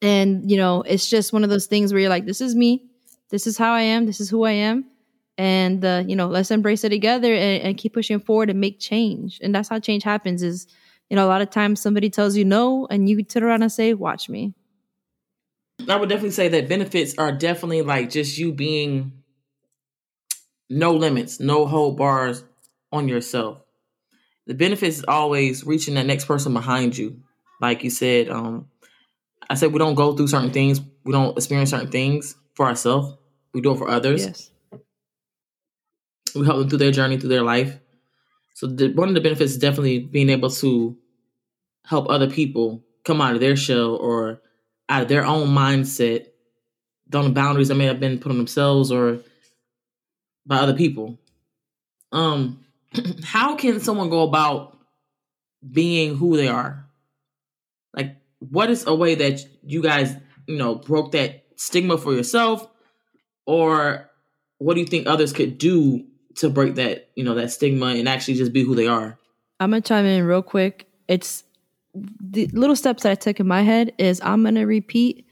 And 0.00 0.50
you 0.50 0.56
know, 0.56 0.82
it's 0.82 1.08
just 1.08 1.32
one 1.32 1.44
of 1.44 1.50
those 1.50 1.66
things 1.66 1.92
where 1.92 2.00
you're 2.00 2.10
like, 2.10 2.26
this 2.26 2.40
is 2.40 2.54
me 2.54 2.88
this 3.30 3.46
is 3.46 3.58
how 3.58 3.72
I 3.72 3.82
am. 3.82 4.06
This 4.06 4.20
is 4.20 4.30
who 4.30 4.44
I 4.44 4.52
am. 4.52 4.86
And, 5.36 5.84
uh, 5.84 6.02
you 6.06 6.16
know, 6.16 6.26
let's 6.26 6.50
embrace 6.50 6.82
it 6.84 6.88
together 6.88 7.32
and, 7.32 7.62
and 7.62 7.76
keep 7.76 7.94
pushing 7.94 8.18
forward 8.18 8.50
and 8.50 8.60
make 8.60 8.80
change. 8.80 9.38
And 9.42 9.54
that's 9.54 9.68
how 9.68 9.78
change 9.78 10.02
happens 10.02 10.42
is, 10.42 10.66
you 11.10 11.16
know, 11.16 11.26
a 11.26 11.28
lot 11.28 11.42
of 11.42 11.50
times 11.50 11.80
somebody 11.80 12.10
tells 12.10 12.36
you 12.36 12.44
no 12.44 12.86
and 12.90 13.08
you 13.08 13.22
turn 13.22 13.42
around 13.42 13.62
and 13.62 13.70
say, 13.70 13.94
watch 13.94 14.28
me. 14.28 14.54
I 15.88 15.96
would 15.96 16.08
definitely 16.08 16.32
say 16.32 16.48
that 16.48 16.68
benefits 16.68 17.14
are 17.18 17.30
definitely 17.30 17.82
like 17.82 18.10
just 18.10 18.36
you 18.36 18.52
being 18.52 19.22
no 20.68 20.92
limits, 20.94 21.38
no 21.38 21.66
hold 21.66 21.96
bars 21.96 22.44
on 22.90 23.08
yourself. 23.08 23.58
The 24.48 24.54
benefits 24.54 24.98
is 24.98 25.04
always 25.06 25.64
reaching 25.64 25.94
that 25.94 26.06
next 26.06 26.24
person 26.24 26.54
behind 26.54 26.96
you. 26.96 27.20
Like 27.60 27.84
you 27.84 27.90
said, 27.90 28.30
um, 28.30 28.66
I 29.48 29.54
said 29.54 29.72
we 29.72 29.78
don't 29.78 29.94
go 29.94 30.16
through 30.16 30.28
certain 30.28 30.50
things, 30.50 30.80
we 31.04 31.12
don't 31.12 31.36
experience 31.36 31.70
certain 31.70 31.90
things 31.90 32.34
for 32.54 32.66
ourselves. 32.66 33.14
We 33.52 33.60
do 33.60 33.72
it 33.72 33.78
for 33.78 33.88
others. 33.88 34.24
Yes. 34.24 34.50
We 36.34 36.44
help 36.44 36.58
them 36.58 36.68
through 36.68 36.78
their 36.78 36.90
journey, 36.90 37.18
through 37.18 37.28
their 37.28 37.42
life. 37.42 37.78
So 38.54 38.66
the, 38.66 38.92
one 38.92 39.08
of 39.08 39.14
the 39.14 39.20
benefits 39.20 39.52
is 39.52 39.58
definitely 39.58 40.00
being 40.00 40.30
able 40.30 40.50
to 40.50 40.96
help 41.84 42.08
other 42.08 42.30
people 42.30 42.82
come 43.04 43.20
out 43.20 43.34
of 43.34 43.40
their 43.40 43.56
shell 43.56 43.96
or 43.96 44.40
out 44.88 45.02
of 45.02 45.08
their 45.08 45.24
own 45.24 45.48
mindset, 45.48 46.26
on 47.14 47.24
the 47.24 47.30
boundaries 47.30 47.68
that 47.68 47.76
may 47.76 47.86
have 47.86 48.00
been 48.00 48.18
put 48.18 48.32
on 48.32 48.38
themselves 48.38 48.90
or 48.90 49.20
by 50.46 50.56
other 50.56 50.74
people. 50.74 51.18
Um, 52.12 52.64
how 53.24 53.56
can 53.56 53.80
someone 53.80 54.10
go 54.10 54.22
about 54.22 54.76
being 55.70 56.16
who 56.16 56.36
they 56.36 56.48
are? 56.48 56.86
Like, 57.94 58.16
what 58.38 58.70
is 58.70 58.86
a 58.86 58.94
way 58.94 59.14
that 59.16 59.40
you 59.62 59.82
guys, 59.82 60.14
you 60.46 60.56
know, 60.56 60.76
broke 60.76 61.12
that 61.12 61.44
stigma 61.56 61.98
for 61.98 62.12
yourself? 62.12 62.68
Or 63.46 64.10
what 64.58 64.74
do 64.74 64.80
you 64.80 64.86
think 64.86 65.06
others 65.06 65.32
could 65.32 65.58
do 65.58 66.04
to 66.36 66.48
break 66.50 66.76
that 66.76 67.08
you 67.16 67.24
know 67.24 67.34
that 67.34 67.50
stigma 67.50 67.86
and 67.86 68.08
actually 68.08 68.34
just 68.34 68.52
be 68.52 68.62
who 68.62 68.74
they 68.74 68.86
are? 68.86 69.18
I'm 69.60 69.70
gonna 69.70 69.80
chime 69.80 70.06
in 70.06 70.24
real 70.24 70.42
quick. 70.42 70.86
It's 71.08 71.44
the 71.94 72.46
little 72.48 72.76
steps 72.76 73.02
that 73.02 73.12
i 73.12 73.14
took 73.14 73.40
in 73.40 73.46
my 73.46 73.62
head 73.62 73.92
is 73.98 74.20
i'm 74.22 74.44
gonna 74.44 74.66
repeat 74.66 75.26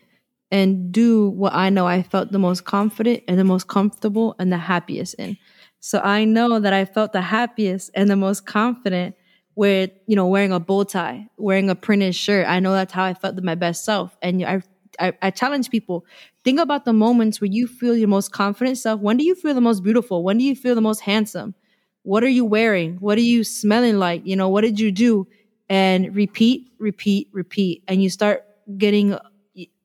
and 0.50 0.92
do 0.92 1.28
what 1.30 1.52
i 1.54 1.68
know 1.68 1.86
i 1.86 2.02
felt 2.02 2.32
the 2.32 2.38
most 2.38 2.64
confident 2.64 3.22
and 3.28 3.38
the 3.38 3.44
most 3.44 3.68
comfortable 3.68 4.34
and 4.38 4.52
the 4.52 4.56
happiest 4.56 5.14
in 5.14 5.36
so 5.80 6.00
i 6.00 6.24
know 6.24 6.58
that 6.58 6.72
i 6.72 6.84
felt 6.84 7.12
the 7.12 7.20
happiest 7.20 7.90
and 7.94 8.10
the 8.10 8.16
most 8.16 8.46
confident 8.46 9.14
with 9.54 9.90
you 10.06 10.16
know 10.16 10.26
wearing 10.26 10.52
a 10.52 10.60
bow 10.60 10.84
tie 10.84 11.26
wearing 11.36 11.70
a 11.70 11.74
printed 11.74 12.14
shirt 12.14 12.46
i 12.48 12.60
know 12.60 12.72
that's 12.72 12.92
how 12.92 13.04
i 13.04 13.14
felt 13.14 13.40
my 13.42 13.54
best 13.54 13.84
self 13.84 14.16
and 14.22 14.44
i 14.44 14.60
I, 14.98 15.12
I 15.20 15.30
challenge 15.30 15.68
people 15.68 16.06
think 16.42 16.58
about 16.58 16.86
the 16.86 16.92
moments 16.94 17.40
where 17.40 17.50
you 17.50 17.66
feel 17.66 17.94
your 17.94 18.08
most 18.08 18.32
confident 18.32 18.78
self. 18.78 18.98
When 19.00 19.18
do 19.18 19.24
you 19.24 19.34
feel 19.34 19.52
the 19.52 19.60
most 19.60 19.82
beautiful? 19.82 20.24
When 20.24 20.38
do 20.38 20.44
you 20.44 20.56
feel 20.56 20.74
the 20.74 20.80
most 20.80 21.00
handsome? 21.00 21.54
What 22.02 22.22
are 22.24 22.28
you 22.28 22.44
wearing? 22.44 22.96
What 23.00 23.18
are 23.18 23.22
you 23.22 23.44
smelling 23.44 23.98
like? 23.98 24.22
You 24.24 24.36
know, 24.36 24.48
what 24.48 24.62
did 24.62 24.78
you 24.78 24.92
do? 24.92 25.26
And 25.68 26.14
repeat, 26.14 26.72
repeat, 26.78 27.28
repeat. 27.32 27.82
And 27.88 28.02
you 28.02 28.08
start 28.08 28.44
getting 28.78 29.18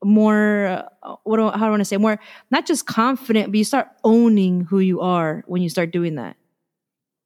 more, 0.04 0.88
what 1.24 1.38
do, 1.38 1.50
how 1.50 1.58
do 1.58 1.64
I 1.66 1.70
want 1.70 1.82
to 1.82 1.86
say, 1.86 1.98
more, 1.98 2.20
not 2.50 2.66
just 2.66 2.86
confident, 2.86 3.52
but 3.52 3.58
you 3.58 3.64
start 3.64 3.88
owning 4.04 4.62
who 4.62 4.80
you 4.80 5.02
are 5.02 5.44
when 5.48 5.62
you 5.62 5.70
start 5.70 5.92
doing 5.92 6.16
that. 6.16 6.36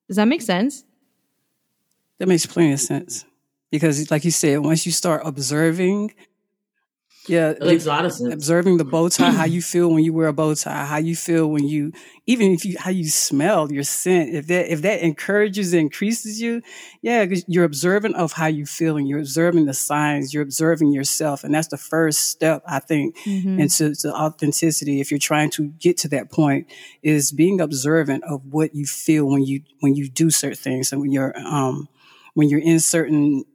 Does 0.07 0.17
that 0.17 0.27
make 0.27 0.41
sense? 0.41 0.83
That 2.19 2.27
makes 2.27 2.45
plenty 2.45 2.73
of 2.73 2.79
sense. 2.79 3.25
Because, 3.71 4.09
like 4.11 4.23
you 4.23 4.31
said, 4.31 4.59
once 4.59 4.85
you 4.85 4.91
start 4.91 5.23
observing 5.25 6.13
yeah, 7.27 7.51
it 7.51 7.61
makes 7.61 7.85
a 7.85 7.89
lot 7.89 8.05
of 8.05 8.13
sense. 8.13 8.33
Observing 8.33 8.77
the 8.77 8.85
bow 8.85 9.09
tie, 9.09 9.31
how 9.31 9.45
you 9.55 9.61
feel 9.61 9.89
when 9.89 10.03
you 10.03 10.13
wear 10.13 10.27
a 10.27 10.33
bow 10.33 10.53
tie, 10.53 10.85
how 10.85 10.97
you 10.97 11.15
feel 11.15 11.47
when 11.47 11.67
you, 11.67 11.91
even 12.25 12.51
if 12.51 12.65
you, 12.65 12.77
how 12.79 12.91
you 12.91 13.09
smell, 13.09 13.71
your 13.71 13.83
scent. 13.83 14.33
If 14.33 14.47
that 14.47 14.71
if 14.71 14.81
that 14.83 15.01
encourages, 15.01 15.73
and 15.73 15.81
increases 15.81 16.41
you, 16.41 16.61
yeah, 17.01 17.25
you're 17.47 17.63
observant 17.63 18.15
of 18.15 18.33
how 18.33 18.47
you 18.47 18.65
feel, 18.65 18.97
and 18.97 19.07
you're 19.07 19.19
observing 19.19 19.65
the 19.65 19.73
signs. 19.73 20.33
You're 20.33 20.43
observing 20.43 20.93
yourself, 20.93 21.43
and 21.43 21.53
that's 21.53 21.69
the 21.69 21.77
first 21.77 22.29
step, 22.29 22.63
I 22.67 22.79
think, 22.79 23.17
mm-hmm. 23.19 23.59
into 23.59 23.95
authenticity. 24.07 25.01
If 25.01 25.11
you're 25.11 25.19
trying 25.19 25.49
to 25.51 25.67
get 25.67 25.97
to 25.99 26.07
that 26.09 26.31
point, 26.31 26.67
is 27.01 27.31
being 27.31 27.59
observant 27.61 28.23
of 28.23 28.45
what 28.45 28.75
you 28.75 28.85
feel 28.85 29.25
when 29.25 29.43
you 29.43 29.61
when 29.79 29.95
you 29.95 30.09
do 30.09 30.29
certain 30.29 30.57
things, 30.57 30.91
and 30.91 31.01
when 31.01 31.11
you're 31.11 31.37
um 31.39 31.89
when 32.33 32.49
you're 32.49 32.59
in 32.59 32.79
certain 32.79 33.45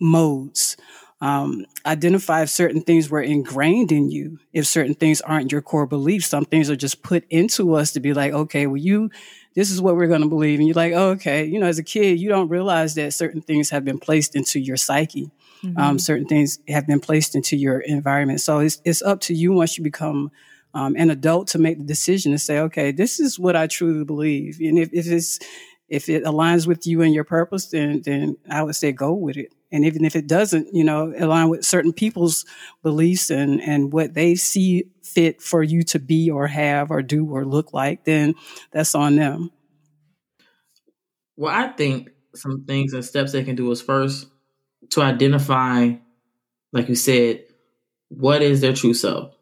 modes 0.00 0.76
um, 1.20 1.66
identify 1.84 2.42
if 2.42 2.50
certain 2.50 2.80
things 2.80 3.10
were 3.10 3.20
ingrained 3.20 3.90
in 3.90 4.10
you, 4.10 4.38
if 4.52 4.66
certain 4.66 4.94
things 4.94 5.20
aren't 5.20 5.50
your 5.50 5.62
core 5.62 5.86
beliefs. 5.86 6.26
Some 6.28 6.44
things 6.44 6.70
are 6.70 6.76
just 6.76 7.02
put 7.02 7.24
into 7.28 7.74
us 7.74 7.92
to 7.92 8.00
be 8.00 8.14
like, 8.14 8.32
okay, 8.32 8.66
well, 8.66 8.76
you, 8.76 9.10
this 9.54 9.70
is 9.70 9.80
what 9.80 9.96
we're 9.96 10.06
going 10.06 10.22
to 10.22 10.28
believe. 10.28 10.60
And 10.60 10.68
you're 10.68 10.74
like, 10.74 10.92
oh, 10.92 11.10
okay, 11.10 11.44
you 11.44 11.58
know, 11.58 11.66
as 11.66 11.78
a 11.78 11.82
kid, 11.82 12.20
you 12.20 12.28
don't 12.28 12.48
realize 12.48 12.94
that 12.94 13.14
certain 13.14 13.40
things 13.40 13.70
have 13.70 13.84
been 13.84 13.98
placed 13.98 14.36
into 14.36 14.60
your 14.60 14.76
psyche. 14.76 15.30
Um, 15.64 15.70
mm-hmm. 15.70 15.80
Um, 15.80 15.98
certain 15.98 16.26
things 16.26 16.60
have 16.68 16.86
been 16.86 17.00
placed 17.00 17.34
into 17.34 17.56
your 17.56 17.80
environment. 17.80 18.40
So 18.40 18.60
it's, 18.60 18.80
it's 18.84 19.02
up 19.02 19.20
to 19.22 19.34
you 19.34 19.52
once 19.52 19.76
you 19.76 19.82
become 19.82 20.30
um, 20.72 20.94
an 20.96 21.10
adult 21.10 21.48
to 21.48 21.58
make 21.58 21.78
the 21.78 21.84
decision 21.84 22.30
to 22.30 22.38
say, 22.38 22.60
okay, 22.60 22.92
this 22.92 23.18
is 23.18 23.40
what 23.40 23.56
I 23.56 23.66
truly 23.66 24.04
believe. 24.04 24.60
And 24.60 24.78
if, 24.78 24.90
if 24.92 25.08
it's, 25.08 25.40
if 25.88 26.08
it 26.08 26.22
aligns 26.24 26.66
with 26.66 26.86
you 26.86 27.02
and 27.02 27.14
your 27.14 27.24
purpose, 27.24 27.66
then 27.66 28.02
then 28.04 28.36
I 28.48 28.62
would 28.62 28.76
say 28.76 28.92
go 28.92 29.14
with 29.14 29.38
it. 29.38 29.52
And 29.70 29.84
even 29.84 30.04
if 30.04 30.16
it 30.16 30.26
doesn't, 30.26 30.74
you 30.74 30.84
know, 30.84 31.12
align 31.18 31.50
with 31.50 31.64
certain 31.64 31.92
people's 31.92 32.44
beliefs 32.82 33.30
and 33.30 33.60
and 33.60 33.92
what 33.92 34.14
they 34.14 34.34
see 34.34 34.84
fit 35.02 35.42
for 35.42 35.62
you 35.62 35.82
to 35.84 35.98
be 35.98 36.30
or 36.30 36.46
have 36.46 36.90
or 36.90 37.02
do 37.02 37.26
or 37.30 37.44
look 37.44 37.72
like, 37.72 38.04
then 38.04 38.34
that's 38.72 38.94
on 38.94 39.16
them. 39.16 39.50
Well, 41.36 41.54
I 41.54 41.68
think 41.68 42.10
some 42.34 42.64
things 42.64 42.92
and 42.92 43.04
steps 43.04 43.32
they 43.32 43.44
can 43.44 43.56
do 43.56 43.70
is 43.70 43.80
first 43.82 44.26
to 44.90 45.02
identify, 45.02 45.92
like 46.72 46.88
you 46.88 46.94
said, 46.94 47.44
what 48.08 48.42
is 48.42 48.60
their 48.60 48.72
true 48.72 48.94
self. 48.94 49.34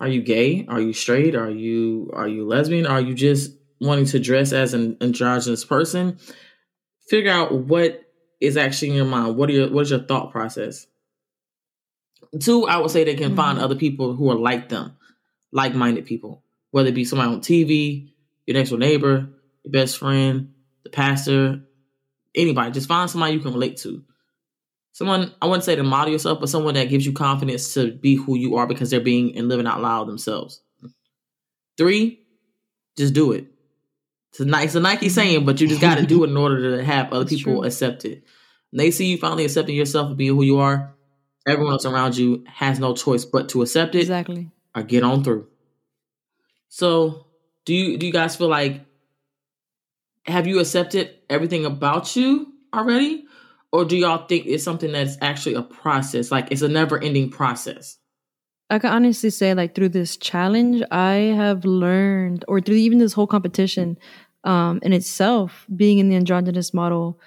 Are 0.00 0.08
you 0.08 0.22
gay? 0.22 0.66
Are 0.68 0.80
you 0.80 0.92
straight? 0.92 1.36
Are 1.36 1.50
you 1.50 2.10
are 2.12 2.26
you 2.26 2.46
lesbian? 2.46 2.86
Are 2.86 3.00
you 3.00 3.14
just 3.14 3.52
wanting 3.80 4.06
to 4.06 4.18
dress 4.18 4.52
as 4.52 4.74
an 4.74 4.96
androgynous 5.00 5.64
person? 5.64 6.18
Figure 7.08 7.30
out 7.30 7.52
what 7.52 8.02
is 8.40 8.56
actually 8.56 8.90
in 8.90 8.96
your 8.96 9.04
mind. 9.04 9.36
What 9.36 9.48
are 9.50 9.52
your 9.52 9.70
what 9.70 9.82
is 9.82 9.90
your 9.90 10.00
thought 10.00 10.30
process? 10.30 10.86
Two, 12.40 12.66
I 12.66 12.78
would 12.78 12.90
say 12.90 13.04
they 13.04 13.14
can 13.14 13.28
mm-hmm. 13.28 13.36
find 13.36 13.58
other 13.58 13.74
people 13.74 14.14
who 14.14 14.30
are 14.30 14.38
like 14.38 14.68
them, 14.68 14.96
like 15.50 15.74
minded 15.74 16.06
people, 16.06 16.42
whether 16.70 16.88
it 16.88 16.94
be 16.94 17.04
somebody 17.04 17.30
on 17.30 17.40
TV, 17.40 18.10
your 18.46 18.56
next 18.56 18.70
door 18.70 18.78
neighbor, 18.78 19.28
your 19.64 19.72
best 19.72 19.98
friend, 19.98 20.52
the 20.84 20.90
pastor, 20.90 21.60
anybody. 22.34 22.70
Just 22.70 22.88
find 22.88 23.10
somebody 23.10 23.34
you 23.34 23.40
can 23.40 23.52
relate 23.52 23.76
to 23.78 24.02
someone 24.92 25.32
I 25.42 25.46
wouldn't 25.46 25.64
say 25.64 25.74
to 25.74 25.82
model 25.82 26.12
yourself, 26.12 26.38
but 26.40 26.48
someone 26.48 26.74
that 26.74 26.88
gives 26.88 27.04
you 27.04 27.12
confidence 27.12 27.74
to 27.74 27.92
be 27.92 28.14
who 28.14 28.36
you 28.36 28.56
are 28.56 28.66
because 28.66 28.90
they're 28.90 29.00
being 29.00 29.36
and 29.36 29.48
living 29.48 29.66
out 29.66 29.80
loud 29.80 30.06
themselves. 30.06 30.60
Three, 31.76 32.20
just 32.96 33.14
do 33.14 33.32
it. 33.32 33.46
It's 34.32 34.40
a, 34.40 34.62
it's 34.62 34.74
a 34.74 34.80
Nike 34.80 35.08
saying, 35.08 35.44
but 35.44 35.60
you 35.60 35.68
just 35.68 35.80
got 35.80 35.98
to 35.98 36.06
do 36.06 36.24
it 36.24 36.30
in 36.30 36.36
order 36.36 36.76
to 36.76 36.84
have 36.84 37.12
other 37.12 37.24
people 37.28 37.54
true. 37.54 37.64
accept 37.64 38.04
it. 38.04 38.24
When 38.70 38.78
they 38.78 38.90
see 38.90 39.06
you 39.06 39.18
finally 39.18 39.44
accepting 39.44 39.76
yourself 39.76 40.08
and 40.08 40.16
being 40.16 40.34
who 40.34 40.42
you 40.42 40.58
are, 40.58 40.94
everyone 41.46 41.74
else 41.74 41.84
around 41.84 42.16
you 42.16 42.44
has 42.46 42.78
no 42.78 42.94
choice 42.94 43.24
but 43.24 43.50
to 43.50 43.62
accept 43.62 43.94
it. 43.94 44.00
Exactly. 44.00 44.50
Or 44.74 44.82
get 44.82 45.02
on 45.02 45.22
through. 45.22 45.48
So, 46.68 47.26
do 47.66 47.74
you 47.74 47.98
do 47.98 48.06
you 48.06 48.12
guys 48.12 48.34
feel 48.34 48.48
like 48.48 48.80
have 50.24 50.46
you 50.46 50.60
accepted 50.60 51.10
everything 51.28 51.66
about 51.66 52.16
you 52.16 52.54
already? 52.74 53.26
or 53.72 53.84
do 53.86 53.96
y'all 53.96 54.26
think 54.26 54.46
it's 54.46 54.62
something 54.62 54.92
that's 54.92 55.16
actually 55.20 55.54
a 55.54 55.62
process 55.62 56.30
like 56.30 56.48
it's 56.50 56.62
a 56.62 56.68
never 56.68 57.02
ending 57.02 57.30
process 57.30 57.98
i 58.72 58.78
can 58.78 58.90
honestly 58.90 59.30
say 59.30 59.54
like 59.54 59.74
through 59.74 59.88
this 59.88 60.16
challenge 60.16 60.82
i 60.90 61.14
have 61.14 61.64
learned 61.64 62.44
or 62.48 62.60
through 62.60 62.76
even 62.76 62.98
this 62.98 63.12
whole 63.12 63.26
competition 63.26 63.98
um, 64.44 64.80
in 64.82 64.92
itself 64.92 65.66
being 65.76 65.98
in 65.98 66.08
the 66.08 66.16
androgynous 66.16 66.74
model 66.74 67.18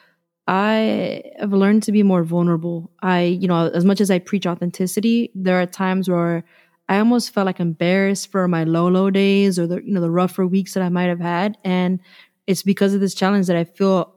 i 0.47 1.23
have 1.39 1.53
learned 1.53 1.83
to 1.83 1.91
be 1.91 2.03
more 2.03 2.23
vulnerable. 2.23 2.91
I 3.01 3.23
you 3.23 3.47
know 3.47 3.69
as 3.69 3.85
much 3.85 4.01
as 4.01 4.11
i 4.11 4.19
preach 4.19 4.45
authenticity 4.45 5.31
there 5.35 5.61
are 5.61 5.65
times 5.65 6.09
where 6.09 6.43
i 6.89 6.97
almost 6.99 7.33
felt 7.33 7.45
like 7.45 7.59
embarrassed 7.59 8.31
for 8.31 8.47
my 8.47 8.63
low 8.63 8.87
low 8.89 9.09
days 9.09 9.57
or 9.59 9.67
the 9.67 9.83
you 9.83 9.93
know 9.93 10.01
the 10.01 10.11
rougher 10.11 10.45
weeks 10.45 10.73
that 10.73 10.83
i 10.83 10.89
might 10.89 11.05
have 11.05 11.21
had 11.21 11.57
and 11.63 11.99
it's 12.47 12.63
because 12.63 12.93
of 12.93 13.01
this 13.01 13.15
challenge 13.15 13.47
that 13.47 13.57
i 13.57 13.63
feel 13.63 14.15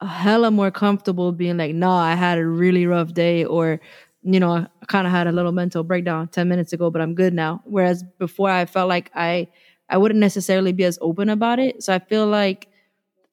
a 0.00 0.06
hella 0.06 0.50
more 0.50 0.70
comfortable 0.70 1.32
being 1.32 1.56
like, 1.56 1.74
nah, 1.74 1.96
I 1.96 2.14
had 2.16 2.38
a 2.38 2.46
really 2.46 2.86
rough 2.86 3.14
day 3.14 3.44
or, 3.44 3.80
you 4.22 4.40
know, 4.40 4.52
I 4.52 4.86
kind 4.86 5.06
of 5.06 5.12
had 5.12 5.26
a 5.26 5.32
little 5.32 5.52
mental 5.52 5.82
breakdown 5.82 6.28
10 6.28 6.48
minutes 6.48 6.72
ago, 6.72 6.90
but 6.90 7.02
I'm 7.02 7.14
good 7.14 7.34
now. 7.34 7.62
Whereas 7.64 8.04
before 8.18 8.50
I 8.50 8.66
felt 8.66 8.88
like 8.88 9.10
I, 9.14 9.48
I 9.88 9.98
wouldn't 9.98 10.20
necessarily 10.20 10.72
be 10.72 10.84
as 10.84 10.98
open 11.00 11.28
about 11.28 11.58
it. 11.58 11.82
So 11.82 11.94
I 11.94 11.98
feel 11.98 12.26
like 12.26 12.68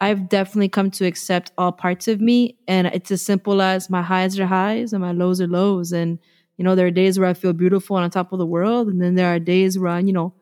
I've 0.02 0.30
definitely 0.30 0.70
come 0.70 0.92
to 0.92 1.06
accept 1.06 1.52
all 1.58 1.72
parts 1.72 2.08
of 2.08 2.22
me. 2.22 2.58
And 2.68 2.88
it's 2.88 3.12
as 3.12 3.22
simple 3.22 3.62
as 3.62 3.90
my 3.90 4.02
highs 4.02 4.40
are 4.40 4.46
highs 4.46 4.94
and 4.94 5.02
my 5.02 5.12
lows 5.12 5.42
are 5.42 5.48
lows. 5.48 5.92
And, 5.92 6.20
you 6.58 6.64
know, 6.64 6.76
there 6.76 6.88
are 6.88 6.92
days 6.92 7.20
where 7.20 7.30
I 7.30 7.34
feel 7.34 7.54
beautiful 7.54 7.98
and 7.98 8.04
on 8.06 8.10
top 8.10 8.32
of 8.32 8.40
the 8.40 8.46
world. 8.46 8.88
And 8.88 9.02
then 9.02 9.16
there 9.16 9.34
are 9.34 9.40
days 9.40 9.78
where 9.78 9.92
I, 9.92 10.00
you 10.00 10.14
know, 10.14 10.34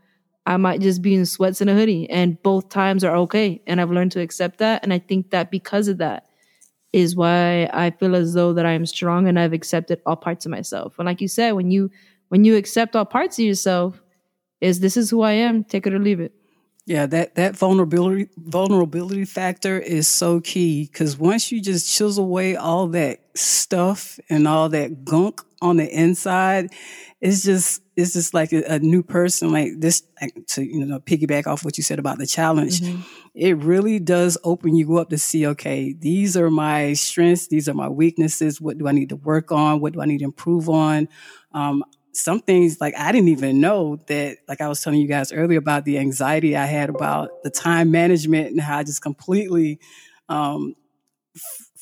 I 0.45 0.57
might 0.57 0.79
just 0.79 1.01
be 1.01 1.13
in 1.13 1.25
sweats 1.25 1.59
and 1.59 1.69
a 1.69 1.73
hoodie, 1.73 2.09
and 2.09 2.41
both 2.41 2.69
times 2.69 3.03
are 3.03 3.17
okay. 3.17 3.61
And 3.67 3.81
I've 3.81 3.91
learned 3.91 4.13
to 4.13 4.21
accept 4.21 4.59
that. 4.59 4.81
And 4.81 4.93
I 4.93 4.99
think 4.99 5.31
that 5.31 5.51
because 5.51 5.89
of 5.89 5.97
that 5.97 6.26
is 6.93 7.15
why 7.15 7.69
I 7.73 7.91
feel 7.91 8.15
as 8.15 8.33
though 8.33 8.53
that 8.53 8.65
I 8.65 8.71
am 8.71 8.85
strong 8.85 9.27
and 9.27 9.39
I've 9.39 9.53
accepted 9.53 10.01
all 10.05 10.15
parts 10.15 10.45
of 10.45 10.51
myself. 10.51 10.97
And 10.99 11.05
like 11.05 11.21
you 11.21 11.27
said, 11.27 11.51
when 11.51 11.71
you 11.71 11.91
when 12.29 12.43
you 12.43 12.55
accept 12.55 12.95
all 12.95 13.05
parts 13.05 13.39
of 13.39 13.45
yourself, 13.45 14.01
is 14.61 14.79
this 14.79 14.97
is 14.97 15.09
who 15.09 15.21
I 15.21 15.33
am, 15.33 15.63
take 15.63 15.87
it 15.87 15.93
or 15.93 15.99
leave 15.99 16.19
it. 16.19 16.33
Yeah, 16.85 17.05
that 17.07 17.35
that 17.35 17.57
vulnerability 17.57 18.29
vulnerability 18.37 19.25
factor 19.25 19.77
is 19.77 20.07
so 20.07 20.39
key 20.39 20.89
because 20.89 21.17
once 21.17 21.51
you 21.51 21.61
just 21.61 21.93
chisel 21.93 22.23
away 22.23 22.55
all 22.55 22.87
that 22.87 23.19
stuff 23.35 24.19
and 24.29 24.47
all 24.47 24.69
that 24.69 25.03
gunk 25.03 25.41
on 25.61 25.77
the 25.77 25.89
inside, 25.89 26.71
it's 27.19 27.43
just 27.43 27.81
it's 27.97 28.13
just 28.13 28.33
like 28.35 28.53
a, 28.53 28.63
a 28.75 28.79
new 28.79 29.01
person 29.01 29.51
like 29.51 29.71
this 29.79 30.03
like, 30.21 30.33
to 30.45 30.63
you 30.63 30.85
know 30.85 30.99
piggyback 30.99 31.47
off 31.47 31.65
what 31.65 31.77
you 31.77 31.83
said 31.83 31.97
about 31.97 32.19
the 32.19 32.27
challenge. 32.27 32.79
Mm-hmm. 32.79 33.01
It 33.33 33.57
really 33.57 33.99
does 33.99 34.37
open 34.43 34.75
you 34.75 34.97
up 34.97 35.09
to 35.09 35.17
see 35.17 35.47
okay, 35.47 35.93
these 35.93 36.37
are 36.37 36.51
my 36.51 36.93
strengths, 36.93 37.47
these 37.47 37.67
are 37.67 37.73
my 37.73 37.89
weaknesses. 37.89 38.61
What 38.61 38.77
do 38.77 38.87
I 38.87 38.91
need 38.91 39.09
to 39.09 39.15
work 39.15 39.51
on? 39.51 39.81
What 39.81 39.93
do 39.93 40.01
I 40.01 40.05
need 40.05 40.19
to 40.19 40.25
improve 40.25 40.69
on? 40.69 41.09
Um, 41.53 41.83
some 42.13 42.39
things 42.39 42.79
like 42.79 42.95
I 42.95 43.11
didn't 43.11 43.29
even 43.29 43.59
know 43.59 43.97
that, 44.07 44.37
like 44.47 44.61
I 44.61 44.67
was 44.67 44.81
telling 44.81 44.99
you 44.99 45.07
guys 45.07 45.31
earlier 45.31 45.59
about 45.59 45.83
the 45.83 45.97
anxiety 45.97 46.55
I 46.55 46.65
had 46.65 46.89
about 46.89 47.43
the 47.43 47.49
time 47.49 47.89
management 47.89 48.51
and 48.51 48.61
how 48.61 48.77
I 48.77 48.83
just 48.83 49.01
completely 49.01 49.79
um, 50.29 50.75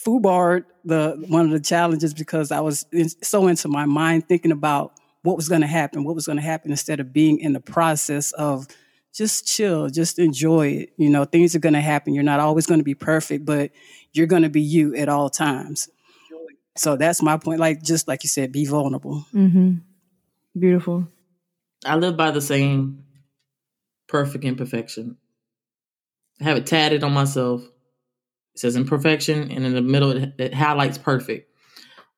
foobarred 0.05 0.63
the 0.85 1.25
one 1.27 1.45
of 1.45 1.51
the 1.51 1.59
challenges 1.59 2.13
because 2.13 2.51
I 2.51 2.61
was 2.61 2.85
in, 2.93 3.09
so 3.09 3.47
into 3.47 3.67
my 3.67 3.85
mind 3.85 4.29
thinking 4.29 4.51
about 4.51 4.93
what 5.25 5.35
was 5.35 5.49
going 5.49 5.61
to 5.61 5.67
happen, 5.67 6.03
what 6.03 6.15
was 6.15 6.27
going 6.27 6.37
to 6.37 6.43
happen 6.43 6.71
instead 6.71 6.99
of 6.99 7.11
being 7.11 7.39
in 7.39 7.53
the 7.53 7.59
process 7.59 8.31
of 8.33 8.67
just 9.13 9.47
chill, 9.47 9.89
just 9.89 10.19
enjoy 10.19 10.67
it. 10.67 10.93
You 10.97 11.09
know, 11.09 11.25
things 11.25 11.55
are 11.55 11.59
going 11.59 11.73
to 11.73 11.81
happen. 11.81 12.13
You're 12.13 12.23
not 12.23 12.39
always 12.39 12.67
going 12.67 12.79
to 12.79 12.83
be 12.83 12.95
perfect, 12.95 13.45
but 13.45 13.71
you're 14.13 14.27
going 14.27 14.43
to 14.43 14.49
be 14.49 14.61
you 14.61 14.95
at 14.95 15.09
all 15.09 15.29
times. 15.29 15.89
So 16.77 16.97
that's 16.97 17.21
my 17.21 17.37
point. 17.37 17.59
Like, 17.59 17.81
just 17.81 18.07
like 18.07 18.23
you 18.23 18.29
said, 18.29 18.51
be 18.51 18.65
vulnerable. 18.65 19.25
Mm-hmm. 19.33 19.75
Beautiful. 20.59 21.07
I 21.85 21.95
live 21.95 22.17
by 22.17 22.31
the 22.31 22.41
same 22.41 23.05
perfect 24.07 24.43
imperfection. 24.43 25.17
I 26.41 26.43
have 26.43 26.57
it 26.57 26.65
tatted 26.65 27.03
on 27.03 27.13
myself. 27.13 27.61
It 28.53 28.59
says 28.59 28.75
imperfection, 28.75 29.51
and 29.51 29.65
in 29.65 29.73
the 29.73 29.81
middle 29.81 30.11
it, 30.11 30.33
it 30.37 30.53
highlights 30.53 30.97
perfect. 30.97 31.49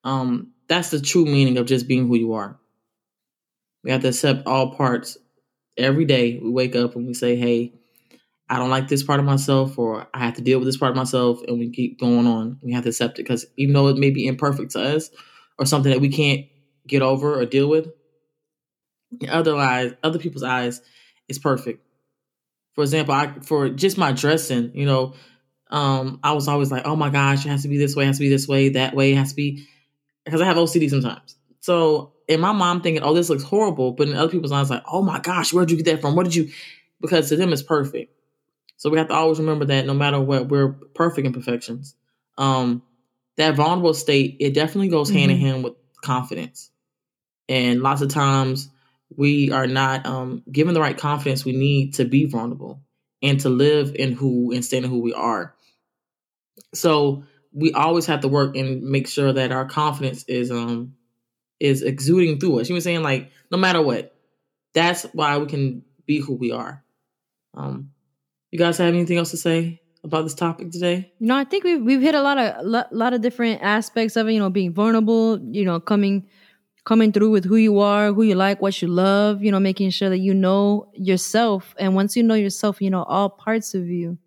Um, 0.04 0.54
that's 0.68 0.90
the 0.90 1.00
true 1.00 1.26
meaning 1.26 1.58
of 1.58 1.66
just 1.66 1.88
being 1.88 2.08
who 2.08 2.16
you 2.16 2.34
are. 2.34 2.60
We 3.88 3.94
have 3.94 4.02
to 4.02 4.10
accept 4.10 4.46
all 4.46 4.76
parts 4.76 5.18
every 5.78 6.04
day. 6.04 6.42
We 6.44 6.50
wake 6.50 6.76
up 6.76 6.98
and 6.98 7.08
we 7.08 7.14
say, 7.14 7.38
"Hey, 7.38 7.72
I 8.50 8.58
don't 8.58 8.70
like 8.70 8.90
this 8.90 9.02
part 9.02 9.22
of 9.22 9.26
myself, 9.26 9.80
or 9.80 10.10
I 10.14 10.26
have 10.26 10.34
to 10.34 10.42
deal 10.42 10.60
with 10.60 10.68
this 10.68 10.76
part 10.76 10.92
of 10.92 10.98
myself," 10.98 11.42
and 11.48 11.58
we 11.58 11.70
keep 11.70 11.98
going 11.98 12.28
on. 12.28 12.60
We 12.62 12.74
have 12.74 12.84
to 12.84 12.90
accept 12.90 13.18
it 13.18 13.24
because 13.24 13.46
even 13.56 13.74
though 13.74 13.88
it 13.88 13.96
may 13.96 14.10
be 14.10 14.28
imperfect 14.28 14.72
to 14.72 14.82
us, 14.82 15.10
or 15.58 15.66
something 15.66 15.90
that 15.90 16.02
we 16.02 16.10
can't 16.10 16.48
get 16.86 17.02
over 17.02 17.40
or 17.40 17.46
deal 17.46 17.70
with, 17.70 17.88
in 19.22 19.30
other 19.30 19.56
eyes, 19.56 19.94
other 20.04 20.20
people's 20.20 20.44
eyes, 20.44 20.82
it's 21.30 21.40
perfect. 21.40 21.82
For 22.76 22.82
example, 22.84 23.14
I 23.14 23.36
for 23.42 23.70
just 23.70 23.98
my 23.98 24.12
dressing, 24.12 24.72
you 24.76 24.86
know, 24.86 25.14
um, 25.72 26.20
I 26.26 26.34
was 26.34 26.50
always 26.50 26.72
like, 26.72 26.86
oh 26.86 26.98
my 26.98 27.10
gosh, 27.10 27.46
it 27.46 27.50
has 27.50 27.62
to 27.62 27.70
be 27.70 27.78
this 27.78 27.96
way, 27.96 28.04
it 28.04 28.08
has 28.08 28.18
to 28.18 28.24
be 28.24 28.30
this 28.30 28.50
way, 28.50 28.68
that 28.68 28.96
way, 28.96 29.14
it 29.14 29.18
has 29.18 29.30
to 29.30 29.36
be 29.38 29.66
because 30.26 30.42
I 30.42 30.46
have 30.46 30.58
OCD 30.58 30.90
sometimes. 30.90 31.37
So 31.60 32.14
in 32.28 32.40
my 32.40 32.52
mom 32.52 32.82
thinking, 32.82 33.04
oh, 33.04 33.14
this 33.14 33.30
looks 33.30 33.44
horrible, 33.44 33.92
but 33.92 34.08
in 34.08 34.16
other 34.16 34.32
people's 34.32 34.52
eyes, 34.52 34.70
like, 34.70 34.84
oh 34.92 35.02
my 35.02 35.20
gosh, 35.20 35.54
where'd 35.54 35.72
you 35.72 35.78
get 35.78 35.86
that 35.86 36.02
from? 36.02 36.16
What 36.16 36.24
did 36.24 36.36
you? 36.36 36.50
Because 37.00 37.30
to 37.30 37.36
them, 37.36 37.54
it's 37.54 37.64
perfect. 37.64 38.14
So 38.78 38.90
we 38.90 38.98
have 38.98 39.08
to 39.08 39.14
always 39.14 39.40
remember 39.40 39.66
that 39.66 39.86
no 39.86 39.94
matter 39.94 40.20
what, 40.20 40.50
we're 40.50 40.70
perfect 40.70 41.26
imperfections. 41.26 41.96
Um, 42.38 42.84
that 43.38 43.56
vulnerable 43.56 43.94
state, 43.94 44.38
it 44.40 44.54
definitely 44.54 44.90
goes 44.90 45.10
mm-hmm. 45.10 45.20
hand 45.20 45.32
in 45.32 45.38
mm-hmm. 45.38 45.46
hand 45.46 45.64
with 45.64 45.74
confidence. 46.04 46.70
And 47.50 47.82
lots 47.82 48.02
of 48.02 48.10
times 48.10 48.70
we 49.16 49.52
are 49.52 49.68
not 49.68 50.06
um, 50.06 50.44
given 50.52 50.74
the 50.74 50.82
right 50.82 50.98
confidence 50.98 51.46
we 51.46 51.54
need 51.54 51.96
to 51.96 52.06
be 52.06 52.26
vulnerable 52.26 52.82
and 53.22 53.40
to 53.40 53.50
live 53.50 53.96
in 53.96 54.12
who 54.12 54.52
and 54.54 54.64
stand 54.64 54.86
in 54.86 54.92
who 54.92 55.00
we 55.00 55.14
are. 55.14 55.56
So 56.74 57.24
we 57.54 57.74
always 57.74 58.06
have 58.08 58.22
to 58.22 58.28
work 58.28 58.56
and 58.56 58.84
make 58.84 59.08
sure 59.08 59.34
that 59.34 59.52
our 59.52 59.66
confidence 59.66 60.24
is 60.26 60.52
um 60.52 60.97
is 61.60 61.82
exuding 61.82 62.40
through 62.40 62.60
us. 62.60 62.70
You 62.70 62.76
know 62.76 62.80
saying? 62.80 63.04
Like 63.04 63.32
no 63.52 63.58
matter 63.58 63.82
what, 63.82 64.16
that's 64.74 65.04
why 65.14 65.38
we 65.38 65.48
can 65.48 65.84
be 66.06 66.20
who 66.20 66.36
we 66.36 66.52
are. 66.52 66.84
Um, 67.54 67.92
you 68.52 68.60
guys 68.60 68.78
have 68.78 68.94
anything 68.94 69.18
else 69.18 69.32
to 69.32 69.38
say 69.38 69.82
about 70.04 70.24
this 70.24 70.34
topic 70.34 70.72
today? 70.72 71.12
You 71.20 71.28
know, 71.28 71.36
I 71.36 71.44
think 71.44 71.64
we've 71.64 71.82
we've 71.82 72.02
hit 72.02 72.16
a 72.16 72.22
lot 72.22 72.38
of 72.38 72.66
lot, 72.66 72.94
lot 72.94 73.14
of 73.14 73.22
different 73.22 73.62
aspects 73.62 74.16
of 74.16 74.28
it. 74.28 74.34
You 74.34 74.40
know, 74.40 74.50
being 74.50 74.74
vulnerable. 74.74 75.40
You 75.40 75.66
know, 75.66 75.80
coming 75.80 76.28
coming 76.88 77.12
through 77.12 77.30
with 77.30 77.44
who 77.44 77.58
you 77.58 77.80
are, 77.80 78.14
who 78.14 78.24
you 78.24 78.34
like, 78.34 78.62
what 78.62 78.82
you 78.82 78.88
love, 78.88 79.44
you 79.44 79.52
know, 79.52 79.60
making 79.60 79.90
sure 79.90 80.08
that 80.08 80.20
you 80.20 80.34
know 80.34 80.90
yourself. 80.94 81.76
And 81.78 81.96
once 81.96 82.16
you 82.16 82.24
know 82.24 82.34
yourself, 82.34 82.82
you 82.82 82.90
know 82.90 83.04
all 83.04 83.30
parts 83.30 83.76
of 83.76 83.90
you. 83.90 84.18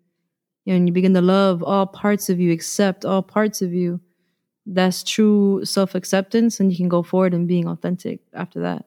And 0.67 0.87
you 0.87 0.93
begin 0.93 1.15
to 1.15 1.21
love 1.21 1.63
all 1.63 1.87
parts 1.87 2.29
of 2.29 2.39
you, 2.39 2.51
accept 2.51 3.03
all 3.03 3.23
parts 3.23 3.63
of 3.63 3.73
you. 3.73 3.99
That's 4.73 5.03
true 5.03 5.65
self 5.65 5.95
acceptance, 5.95 6.59
and 6.59 6.71
you 6.71 6.77
can 6.77 6.89
go 6.89 7.03
forward 7.03 7.33
and 7.33 7.47
being 7.47 7.67
authentic 7.67 8.21
after 8.33 8.61
that. 8.61 8.85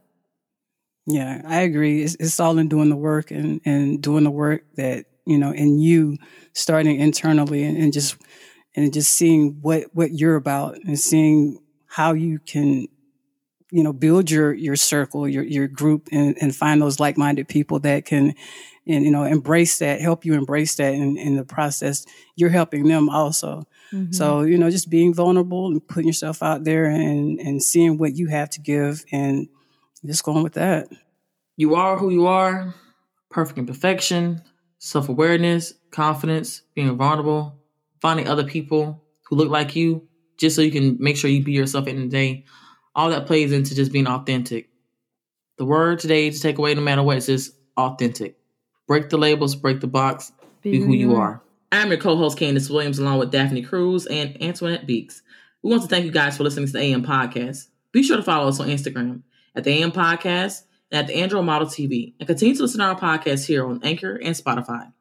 Yeah, 1.06 1.42
I 1.46 1.60
agree. 1.60 2.02
It's, 2.02 2.16
it's 2.18 2.40
all 2.40 2.56
in 2.58 2.68
doing 2.68 2.88
the 2.88 2.96
work 2.96 3.30
and, 3.30 3.60
and 3.66 4.02
doing 4.02 4.24
the 4.24 4.30
work 4.30 4.64
that, 4.76 5.04
you 5.26 5.36
know, 5.36 5.52
in 5.52 5.78
you 5.78 6.16
starting 6.54 6.98
internally 6.98 7.62
and, 7.64 7.76
and 7.76 7.92
just 7.92 8.16
and 8.74 8.92
just 8.92 9.12
seeing 9.12 9.58
what 9.60 9.84
what 9.92 10.12
you're 10.12 10.36
about 10.36 10.76
and 10.84 10.98
seeing 10.98 11.58
how 11.86 12.12
you 12.12 12.38
can 12.38 12.88
you 13.70 13.82
know 13.82 13.92
build 13.92 14.30
your 14.30 14.52
your 14.52 14.76
circle 14.76 15.28
your 15.28 15.44
your 15.44 15.68
group 15.68 16.08
and, 16.12 16.36
and 16.40 16.54
find 16.54 16.80
those 16.80 17.00
like-minded 17.00 17.48
people 17.48 17.78
that 17.80 18.04
can 18.04 18.34
and 18.86 19.04
you 19.04 19.10
know 19.10 19.24
embrace 19.24 19.78
that 19.78 20.00
help 20.00 20.24
you 20.24 20.34
embrace 20.34 20.74
that 20.76 20.92
in, 20.94 21.16
in 21.16 21.36
the 21.36 21.44
process 21.44 22.04
you're 22.36 22.50
helping 22.50 22.88
them 22.88 23.08
also 23.08 23.64
mm-hmm. 23.92 24.12
so 24.12 24.42
you 24.42 24.58
know 24.58 24.70
just 24.70 24.90
being 24.90 25.14
vulnerable 25.14 25.66
and 25.66 25.86
putting 25.86 26.06
yourself 26.06 26.42
out 26.42 26.64
there 26.64 26.86
and 26.86 27.38
and 27.40 27.62
seeing 27.62 27.98
what 27.98 28.16
you 28.16 28.26
have 28.28 28.50
to 28.50 28.60
give 28.60 29.04
and 29.12 29.48
just 30.04 30.24
going 30.24 30.42
with 30.42 30.54
that 30.54 30.88
you 31.56 31.74
are 31.74 31.98
who 31.98 32.10
you 32.10 32.26
are 32.26 32.74
perfect 33.30 33.58
imperfection 33.58 34.42
self-awareness 34.78 35.74
confidence 35.90 36.62
being 36.74 36.96
vulnerable 36.96 37.58
finding 38.00 38.28
other 38.28 38.44
people 38.44 39.02
who 39.22 39.36
look 39.36 39.48
like 39.48 39.74
you 39.74 40.06
just 40.36 40.56
so 40.56 40.62
you 40.62 40.70
can 40.70 40.96
make 41.00 41.16
sure 41.16 41.30
you 41.30 41.42
be 41.42 41.52
yourself 41.52 41.86
in 41.86 42.00
the 42.00 42.08
day. 42.08 42.44
All 42.94 43.10
that 43.10 43.26
plays 43.26 43.52
into 43.52 43.74
just 43.74 43.92
being 43.92 44.06
authentic. 44.06 44.68
The 45.58 45.64
word 45.64 46.00
today 46.00 46.30
to 46.30 46.38
take 46.38 46.58
away 46.58 46.74
no 46.74 46.80
matter 46.80 47.02
what 47.02 47.16
is 47.16 47.26
just 47.26 47.52
authentic. 47.76 48.36
Break 48.86 49.08
the 49.08 49.18
labels, 49.18 49.54
break 49.54 49.80
the 49.80 49.86
box, 49.86 50.32
be, 50.62 50.72
be 50.72 50.80
who 50.80 50.92
you 50.92 51.16
are. 51.16 51.42
I'm 51.74 51.88
your 51.88 51.98
co-host 51.98 52.38
Candace 52.38 52.70
Williams 52.70 53.00
along 53.00 53.18
with 53.18 53.32
Daffne 53.32 53.66
Cruz 53.66 54.06
and 54.06 54.40
Antoinette 54.40 54.86
Beeks. 54.86 55.22
We 55.62 55.70
want 55.70 55.82
to 55.82 55.88
thank 55.88 56.04
you 56.04 56.12
guys 56.12 56.36
for 56.36 56.44
listening 56.44 56.66
to 56.66 56.72
the 56.72 56.78
AM 56.78 57.04
Podcast. 57.04 57.66
Be 57.90 58.02
sure 58.02 58.16
to 58.16 58.22
follow 58.22 58.48
us 58.48 58.60
on 58.60 58.68
Instagram 58.68 59.22
at 59.56 59.64
the 59.64 59.82
AM 59.82 59.90
Podcast 59.90 60.62
and 60.92 61.00
at 61.00 61.08
the 61.08 61.16
Android 61.16 61.44
Model 61.44 61.66
TV 61.66 62.14
and 62.20 62.28
continue 62.28 62.54
to 62.54 62.62
listen 62.62 62.78
to 62.78 62.86
our 62.86 62.98
podcast 62.98 63.46
here 63.46 63.66
on 63.66 63.80
Anchor 63.82 64.14
and 64.14 64.36
Spotify. 64.36 64.93